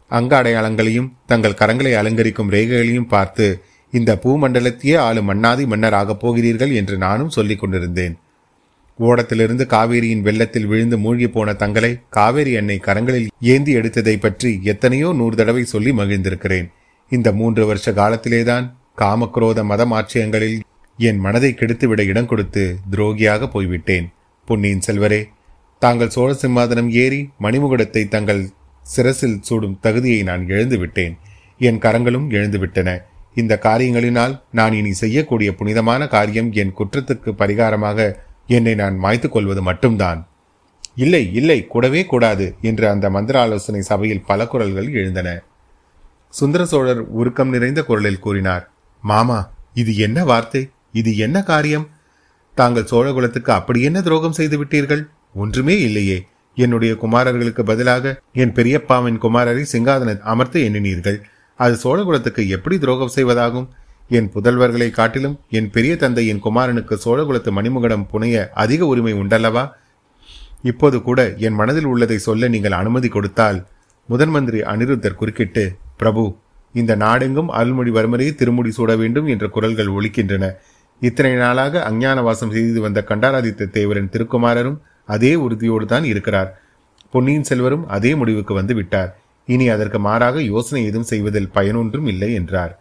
அங்க 0.10 0.42
அடையாளங்களையும் 0.42 1.12
தங்கள் 1.26 1.60
கரங்களை 1.62 1.92
அலங்கரிக்கும் 2.02 2.52
ரேகைகளையும் 2.52 3.08
பார்த்து 3.08 3.64
இந்த 3.98 4.12
பூமண்டலத்தையே 4.24 4.96
ஆளும் 5.08 5.30
மன்னாதி 5.32 5.66
மன்னர் 5.72 5.98
ஆகப் 6.00 6.22
போகிறீர்கள் 6.22 6.74
என்று 6.80 6.96
நானும் 7.04 7.36
சொல்லிக் 7.36 7.62
கொண்டிருந்தேன். 7.62 8.16
ஓடத்திலிருந்து 9.00 9.64
காவேரியின் 9.74 10.24
வெள்ளத்தில் 10.28 10.68
விழுந்து 10.72 10.98
மூழ்கி 11.04 11.28
போன 11.28 11.54
தங்களை 11.62 11.92
காவேரி 12.16 12.54
அன்னை 12.60 12.78
கரங்களில் 12.88 13.28
ஏந்தி 13.54 13.74
எடுத்ததை 13.80 14.16
பற்றி 14.20 14.52
எத்தனையோ 14.72 15.10
நூறு 15.20 15.36
தடவை 15.36 15.64
சொல்லி 15.74 15.92
மகிழ்ந்திருக்கிறேன். 15.92 16.68
இந்த 17.12 17.32
மூன்று 17.40 17.64
வருஷ 17.66 17.92
காலத்திலேதான் 18.00 18.66
காமக்ரோத 19.02 19.64
மத 19.72 19.82
மாற்றியங்களில் 19.86 20.60
என் 21.00 21.20
மனதை 21.26 21.52
கெடுத்துவிட 21.56 22.02
இடம் 22.12 22.30
கொடுத்து 22.32 22.64
துரோகியாக 22.92 23.50
போய்விட்டேன். 23.56 24.08
பொன்னியின் 24.48 24.86
செல்வரே 24.88 25.22
தாங்கள் 25.82 26.14
சோழ 26.16 26.30
சிம்மாதனம் 26.42 26.90
ஏறி 27.04 27.20
மணிமுகுடத்தை 27.44 28.04
தங்கள் 28.16 28.42
சிரசில் 28.86 29.38
சூடும் 29.48 29.78
தகுதியை 29.82 30.22
நான் 30.24 30.44
எழுந்துவிட்டேன் 30.54 31.16
என் 31.68 31.82
கரங்களும் 31.86 32.28
எழுந்துவிட்டன. 32.32 32.90
இந்த 33.42 33.54
காரியங்களினால் 33.64 34.34
நான் 34.60 34.76
இனி 34.80 34.92
செய்யக்கூடிய 35.02 35.50
புனிதமான 35.60 36.02
காரியம் 36.16 36.50
என் 36.62 36.78
குற்றத்துக்கு 36.80 37.32
பரிகாரமாக 37.42 38.08
என்னை 38.56 38.74
நான் 38.82 38.96
மாய்த்து 39.04 39.28
கொள்வது 39.30 39.62
மட்டும்தான். 39.70 40.20
இல்லை 41.04 41.24
இல்லை 41.40 41.58
கூடவே 41.74 42.02
கூடாது 42.12 42.46
என்று 42.70 42.86
அந்த 42.94 43.06
மந்திர 43.16 43.36
ஆலோசனை 43.40 43.82
சபையில் 43.82 44.26
பல 44.30 44.48
குரல்கள் 44.48 44.90
எழுந்தன. 45.00 45.30
சுந்தர 46.30 46.62
சோழர் 46.66 47.02
உருக்கம் 47.20 47.54
நிறைந்த 47.56 47.82
குரலில் 47.90 48.24
கூறினார் 48.26 48.64
மாமா 49.04 49.40
இது 49.82 49.92
என்ன 50.06 50.20
வார்த்தை? 50.24 50.62
இது 51.00 51.12
என்ன 51.26 51.38
காரியம்? 51.44 51.86
தாங்கள் 52.58 52.90
சோழகுலத்துக்கு 52.92 53.52
அப்படி 53.60 53.80
என்ன 53.88 53.98
துரோகம் 54.02 54.38
செய்து 54.40 54.56
விட்டீர்கள்? 54.64 55.04
ஒன்றுமே 55.34 55.76
இல்லையே. 55.80 56.18
என்னுடைய 56.58 56.94
குமாரர்களுக்கு 57.02 57.64
பதிலாக 57.64 58.14
என் 58.42 58.54
பெரியப்பாவின் 58.54 59.20
குமாரரை 59.24 59.64
சிங்காதன 59.74 60.16
அமர்த்த 60.34 60.60
எண்ணினீர்கள். 60.60 61.20
அது 61.64 61.76
சோழகுலத்துக்கு 61.84 62.44
எப்படி 62.48 62.76
துரோகம் 62.78 63.14
செய்வதாகும்? 63.16 63.68
என் 64.18 64.30
புதல்வர்களை 64.34 64.90
காட்டிலும் 64.90 65.36
என் 65.58 65.70
பெரிய 65.76 65.94
தந்தை 65.96 66.24
என் 66.32 66.44
குமாரனுக்கு 66.46 66.96
சோழகுலத்து 67.06 67.52
மணிமுகடம் 67.58 68.06
புனைய 68.12 68.36
அதிக 68.64 68.86
உரிமை 68.86 69.14
உண்டல்லவா? 69.14 69.64
இப்போது 70.64 70.98
கூட 71.02 71.20
என் 71.46 71.58
மனதில் 71.62 71.90
உள்ளதை 71.94 72.18
சொல்ல 72.18 72.48
நீங்கள் 72.48 72.80
அனுமதி 72.82 73.10
கொடுத்தால் 73.10 73.60
முதன் 74.10 74.30
மந்திரி 74.30 74.60
அனிருத்தர் 74.74 75.20
குறுக்கிட்டு 75.20 75.64
பிரபு 75.98 76.24
இந்த 76.74 76.94
நாடெங்கும் 76.96 77.52
அருள்மொழிவர்மரையே 77.60 78.32
திருமுடி 78.36 78.72
சூட 78.72 78.92
வேண்டும் 78.96 79.28
என்ற 79.34 79.46
குரல்கள் 79.48 79.94
ஒழிக்கின்றன 79.98 80.46
இத்தனை 81.02 81.34
நாளாக 81.36 81.84
அஞ்ஞானவாசம் 81.90 82.54
செய்து 82.56 82.80
வந்த 82.82 83.00
கண்டாராதித்த 83.10 83.70
தேவரின் 83.78 84.12
திருக்குமாரரும் 84.14 84.78
அதே 85.06 85.32
உறுதியோடு 85.36 85.86
தான் 85.86 86.04
இருக்கிறார். 86.04 86.50
பொன்னியின் 87.14 87.48
செல்வரும் 87.50 87.86
அதே 87.96 88.12
முடிவுக்கு 88.16 88.54
வந்து 88.54 88.74
விட்டார். 88.76 89.12
இனி 89.48 89.66
அதற்கு 89.68 90.00
மாறாக 90.00 90.42
யோசனை 90.42 90.82
எதுவும் 90.86 91.10
செய்வதில் 91.12 91.54
பயனொன்றும் 91.56 92.08
இல்லை 92.14 92.30
என்றார். 92.34 92.74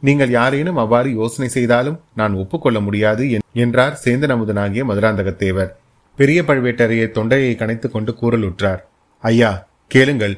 நீங்கள் 0.00 0.30
யாரேனும் 0.30 0.76
அவ்வாறு 0.76 1.08
யோசனை 1.14 1.48
செய்தாலும் 1.54 2.00
நான் 2.14 2.34
ஒப்புக்கொள்ள 2.34 2.80
முடியாது 2.80 3.24
என்றார் 3.64 3.96
சேந்தன் 4.04 4.34
அமுதனாகிய 4.34 4.82
மதுராந்தகத்தேவர். 4.90 5.70
பெரிய 6.18 6.42
பழுவேட்டரையை 6.42 7.06
தொண்டையை 7.10 7.52
கணைத்துக் 7.54 7.94
கொண்டு 7.94 8.12
கூறலுற்றார் 8.20 8.80
ஐயா 9.24 9.50
கேளுங்கள். 9.88 10.36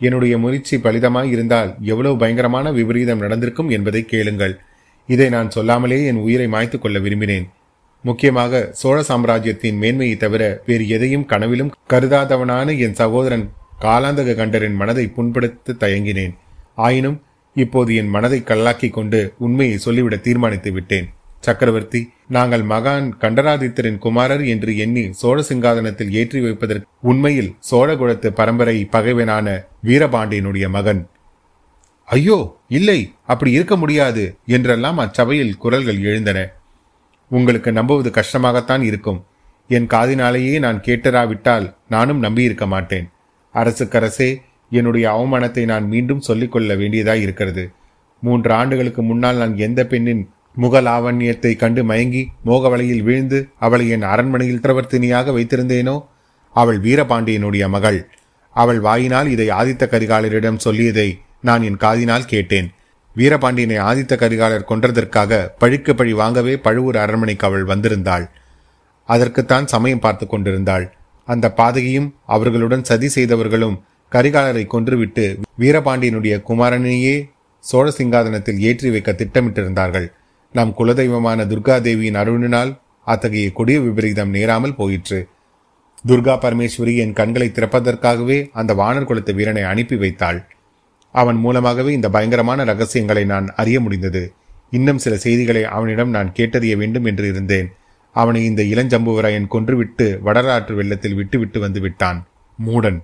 என்னுடைய 0.00 0.34
முயற்சி 0.38 0.76
பலிதமாய் 0.76 1.30
இருந்தால் 1.34 1.70
எவ்வளவு 1.92 2.16
பயங்கரமான 2.16 2.72
விபரீதம் 2.72 3.22
நடந்திருக்கும் 3.24 3.70
என்பதை 3.76 4.02
கேளுங்கள். 4.04 4.54
இதை 5.08 5.28
நான் 5.28 5.50
சொல்லாமலே 5.50 5.98
என் 6.04 6.20
உயிரை 6.24 6.48
மாய்த்துக் 6.48 6.82
கொள்ள 6.82 6.98
விரும்பினேன். 6.98 7.46
முக்கியமாக 8.04 8.60
சோழ 8.72 8.96
சாம்ராஜ்யத்தின் 9.02 9.78
மேன்மையை 9.82 10.16
தவிர 10.16 10.42
வேறு 10.66 10.84
எதையும் 10.88 11.24
கனவிலும் 11.24 11.72
கருதாதவனான 11.90 12.76
என் 12.78 12.98
சகோதரன் 13.00 13.46
காலாந்தக 13.84 14.34
கண்டரின் 14.38 14.78
மனதை 14.80 15.04
புண்படுத்த 15.16 15.76
தயங்கினேன். 15.82 16.34
ஆயினும் 16.86 17.18
இப்போது 17.56 17.90
என் 18.00 18.10
மனதை 18.16 18.40
கல்லாக்கி 18.48 18.88
கொண்டு 18.90 19.20
உண்மையை 19.46 19.76
சொல்லிவிட 19.84 20.16
தீர்மானித்து 20.26 20.70
விட்டேன். 20.72 21.06
சக்கரவர்த்தி 21.46 22.00
நாங்கள் 22.36 22.64
மகான் 22.70 23.06
கண்டராதித்தரின் 23.22 23.98
குமாரர் 24.04 24.42
என்று 24.52 24.70
எண்ணி 24.84 25.04
சோழ 25.20 25.38
சிங்காதனத்தில் 25.48 26.14
ஏற்றி 26.20 26.40
வைப்பதற்கு 26.40 26.86
உண்மையில் 27.10 27.50
சோழகுலத்து 27.70 28.28
பரம்பரை 28.40 28.76
பகைவனான 28.94 29.46
வீரபாண்டியனுடைய 29.88 30.66
மகன். 30.76 31.02
ஐயோ 32.08 32.38
இல்லை 32.78 32.98
அப்படி 33.32 33.50
இருக்க 33.50 33.76
முடியாது 33.76 34.24
என்றெல்லாம் 34.56 34.98
அச்சபையில் 35.04 35.58
குரல்கள் 35.64 36.00
எழுந்தன. 36.08 36.38
உங்களுக்கு 37.30 37.72
நம்புவது 37.72 38.10
கஷ்டமாகத்தான் 38.10 38.84
இருக்கும். 38.90 39.20
என் 39.70 39.88
காதினாலேயே 39.94 40.54
நான் 40.58 40.82
கேட்டராவிட்டால் 40.86 41.66
நானும் 41.88 42.22
நம்பியிருக்க 42.22 42.66
மாட்டேன். 42.66 43.06
அரசுக்கரசே 43.54 44.36
என்னுடைய 44.70 45.10
அவமானத்தை 45.10 45.64
நான் 45.64 45.86
மீண்டும் 45.88 46.20
சொல்லிக்கொள்ள 46.20 46.74
வேண்டியதாய் 46.74 47.20
இருக்கிறது. 47.20 47.72
மூன்று 48.20 48.52
ஆண்டுகளுக்கு 48.52 49.02
முன்னால் 49.02 49.36
நான் 49.36 49.56
எந்த 49.56 49.86
பெண்ணின் 49.86 50.30
முகலாவண்யத்தை 50.60 51.56
கண்டு 51.56 51.84
மயங்கி 51.84 52.28
மோகவலையில் 52.46 53.02
வீழ்ந்து 53.02 53.48
அவளை 53.58 53.88
என் 53.88 54.02
அரண்மனையில் 54.02 54.60
திரவர்த்தினியாக 54.60 55.32
வைத்திருந்தேனோ? 55.32 56.04
அவள் 56.50 56.80
வீரபாண்டியனுடைய 56.80 57.68
மகள். 57.68 58.10
அவள் 58.50 58.80
வாயினால் 58.80 59.30
இதை 59.30 59.48
ஆதித்த 59.48 59.86
கரிகாலரிடம் 59.86 60.62
சொல்லியதை 60.64 61.18
நான் 61.40 61.62
என் 61.62 61.76
காதினால் 61.76 62.24
கேட்டேன். 62.24 62.72
வீரபாண்டியனை 63.16 63.78
ஆதித்த 63.80 64.16
கரிகாலர் 64.16 64.68
கொன்றதற்காக 64.68 65.48
பழிக்கு 65.58 65.94
பழி 65.94 66.12
வாங்கவே 66.12 66.56
பழுவூர் 66.56 66.96
அரண்மனைக்கு 66.96 67.46
அவள் 67.46 67.64
வந்திருந்தாள். 67.64 68.28
அதற்குத்தான் 69.04 69.66
சமயம் 69.66 69.98
பார்த்து 69.98 70.26
கொண்டிருந்தாள். 70.26 70.97
அந்த 71.32 71.46
பாதகியும் 71.60 72.08
அவர்களுடன் 72.34 72.84
சதி 72.90 73.08
செய்தவர்களும் 73.16 73.76
கரிகாலரை 74.12 74.64
கொன்றுவிட்டு 74.74 75.24
வீரபாண்டியனுடைய 75.62 76.34
குமாரனையே 76.48 77.16
சோழ 77.64 77.86
சிங்காதனத்தில் 77.96 78.60
ஏற்றி 78.68 78.88
வைக்க 78.90 79.10
திட்டமிட்டிருந்தார்கள். 79.12 80.06
நம் 80.54 80.72
குலதெய்வமான 80.78 81.44
துர்கா 81.50 81.76
தேவியின் 81.86 82.18
அருணினால் 82.20 82.70
அத்தகைய 83.06 83.48
கொடிய 83.58 83.78
விபரீதம் 83.80 84.32
நேராமல் 84.36 84.78
போயிற்று. 84.78 85.18
துர்கா 86.08 86.34
பரமேஸ்வரி 86.44 86.94
என் 87.04 87.16
கண்களை 87.18 87.48
திறப்பதற்காகவே 87.56 88.38
அந்த 88.60 88.72
வானர் 88.80 89.08
குலத்து 89.10 89.32
வீரனை 89.38 89.64
அனுப்பி 89.72 89.96
வைத்தாள். 89.96 90.38
அவன் 91.14 91.38
மூலமாகவே 91.44 91.90
இந்த 91.92 92.08
பயங்கரமான 92.16 92.64
ரகசியங்களை 92.64 93.24
நான் 93.24 93.46
அறிய 93.60 93.78
முடிந்தது. 93.80 94.22
இன்னும் 94.70 95.02
சில 95.04 95.14
செய்திகளை 95.16 95.62
அவனிடம் 95.76 96.14
நான் 96.16 96.34
கேட்டறிய 96.38 96.74
வேண்டும் 96.76 97.04
என்று 97.04 97.26
இருந்தேன். 97.28 97.68
அவனை 98.12 98.44
இந்த 98.44 98.62
இளஞ்சம்புவராயன் 98.62 99.46
கொன்றுவிட்டு 99.50 100.18
வடராற்று 100.24 100.74
வெள்ளத்தில் 100.74 101.14
விட்டுவிட்டு 101.14 101.60
வந்து 101.60 101.80
விட்டான். 101.80 102.26
மூடன். 102.66 102.98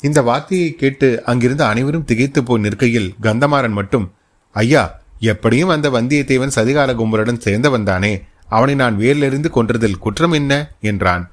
இந்த 0.00 0.22
வார்த்தையை 0.22 0.74
கேட்டு 0.74 1.24
அங்கிருந்து 1.24 1.64
அனைவரும் 1.64 2.04
திகைத்து 2.04 2.42
போய் 2.42 2.60
நிற்கையில் 2.60 3.14
கந்தமாறன் 3.22 3.70
மட்டும் 3.70 4.12
ஐயா 4.52 5.00
எப்படியும் 5.20 5.68
அந்த 5.68 5.90
வந்தியத்தேவன் 5.90 6.56
சதிகார 6.56 6.94
கும்பலுடன் 6.94 7.40
சேர்ந்தவன் 7.44 7.82
தானே 7.82 8.22
அவனை 8.48 8.74
நான் 8.74 8.98
வேரிலிருந்து 8.98 9.50
கொன்றதில் 9.54 9.98
குற்றம் 9.98 10.32
என்ன? 10.32 10.72
என்றான். 10.80 11.30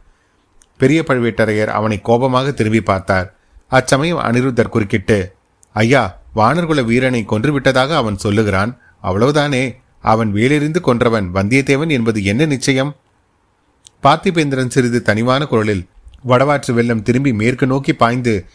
பெரிய 0.78 1.04
பழுவேட்டரையர் 1.08 1.66
அவனை 1.66 2.02
கோபமாக 2.02 2.52
திரும்பி 2.52 2.82
பார்த்தார். 2.82 3.36
அச்சமயம் 3.68 4.20
அனிருத்தர் 4.20 4.70
குறுக்கிட்டு 4.70 5.34
ஐயா 5.74 6.20
வானர்குல 6.36 6.86
வீரனை 6.86 7.26
கொன்றுவிட்டதாக 7.30 7.96
அவன் 7.96 8.18
சொல்லுகிறான். 8.18 8.78
அவ்வளவுதானே 9.04 9.76
அவன் 10.02 10.34
வேலிருந்து 10.34 10.82
கொன்றவன் 10.82 11.28
வந்தியத்தேவன் 11.34 11.90
என்பது 11.90 12.24
என்ன 12.24 12.46
நிச்சயம்? 12.46 12.96
பார்த்திபேந்திரன் 14.04 14.68
சிறிது 14.68 15.02
தனிவான 15.02 15.46
குரலில் 15.46 15.86
வடவாற்று 16.28 16.72
வெள்ளம் 16.72 17.04
திரும்பி 17.04 17.34
மேற்கு 17.34 17.68
நோக்கி 17.68 17.94
பாய்ந்து 17.94 18.46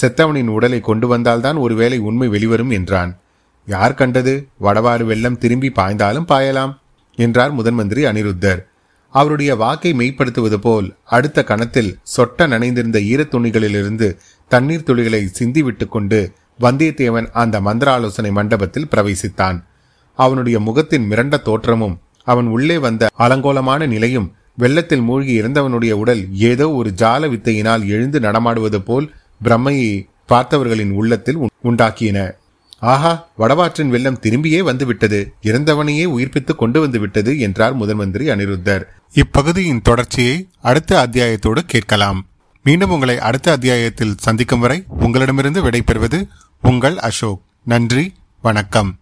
செத்தவனின் 0.00 0.46
உடலை 0.46 0.80
கொண்டு 0.80 1.06
வந்தால்தான் 1.06 1.56
ஒருவேளை 1.56 1.98
உண்மை 1.98 2.28
வெளிவரும் 2.28 2.70
என்றான். 2.70 3.18
யார் 3.66 3.94
கண்டது? 3.94 4.46
வடவாறு 4.60 5.04
வெள்ளம் 5.04 5.38
திரும்பி 5.38 5.70
பாய்ந்தாலும் 5.70 6.26
பாயலாம் 6.28 6.78
என்றார் 7.16 7.54
முதன்மந்திரி 7.54 8.04
அனிருத்தர். 8.04 8.60
அவருடைய 9.10 9.56
வாக்கை 9.56 9.92
மெய்ப்படுத்துவது 9.92 10.54
போல் 10.54 10.94
அடுத்த 11.04 11.44
கணத்தில் 11.44 11.98
சொட்ட 12.16 12.46
நனைந்திருந்த 12.46 12.98
ஈரத் 12.98 13.34
துணிகளிலிருந்து 13.34 14.16
தண்ணீர் 14.48 14.86
துளிகளை 14.86 15.28
சிந்திவிட்டு 15.38 15.88
கொண்டு 15.88 16.32
வந்தியத்தேவன் 16.60 17.30
அந்த 17.32 17.60
மந்திர 17.60 17.92
ஆலோசனை 17.92 18.30
மண்டபத்தில் 18.30 18.88
பிரவேசித்தான். 18.96 19.64
அவனுடைய 20.14 20.60
முகத்தின் 20.60 21.10
மிரண்ட 21.10 21.42
தோற்றமும் 21.42 21.98
அவன் 22.24 22.46
உள்ளே 22.46 22.78
வந்த 22.78 23.10
அலங்கோலமான 23.18 23.86
நிலையும் 23.86 24.34
வெள்ளத்தில் 24.56 25.00
மூழ்கி 25.00 25.42
இறந்தவனுடைய 25.42 25.90
உடல் 25.90 26.34
ஏதோ 26.34 26.70
ஒரு 26.70 26.92
ஜால 26.96 27.28
வித்தையினால் 27.30 27.86
எழுந்து 27.86 28.20
நடமாடுவது 28.20 28.82
போல் 28.82 29.14
பிரம்மையை 29.44 30.06
பார்த்தவர்களின் 30.28 30.90
உள்ளத்தில் 30.90 31.36
உண்டாக்கியன 31.64 32.30
ஆஹா 32.80 33.28
வடவாற்றின் 33.38 33.88
வெள்ளம் 33.88 34.18
திரும்பியே 34.22 34.58
வந்துவிட்டது. 34.58 35.32
இறந்தவனையே 35.42 36.04
உயிர்ப்பித்து 36.04 36.54
கொண்டு 36.54 36.80
வந்து 36.80 37.00
விட்டது 37.00 37.38
என்றார் 37.38 37.76
முதன்மந்திரி 37.76 38.26
அனிருத்தர். 38.28 38.82
இப்பகுதியின் 39.14 39.82
தொடர்ச்சியை 39.82 40.48
அடுத்த 40.62 41.06
அத்தியாயத்தோடு 41.06 41.58
கேட்கலாம். 41.66 42.26
மீண்டும் 42.62 42.90
உங்களை 42.90 43.18
அடுத்த 43.18 43.50
அத்தியாயத்தில் 43.50 44.14
சந்திக்கும் 44.18 44.60
வரை 44.60 44.84
உங்களிடமிருந்து 44.88 45.62
விடைபெறுவது 45.62 46.28
உங்கள் 46.62 46.98
அசோக். 46.98 47.40
நன்றி 47.64 48.12
வணக்கம். 48.42 48.96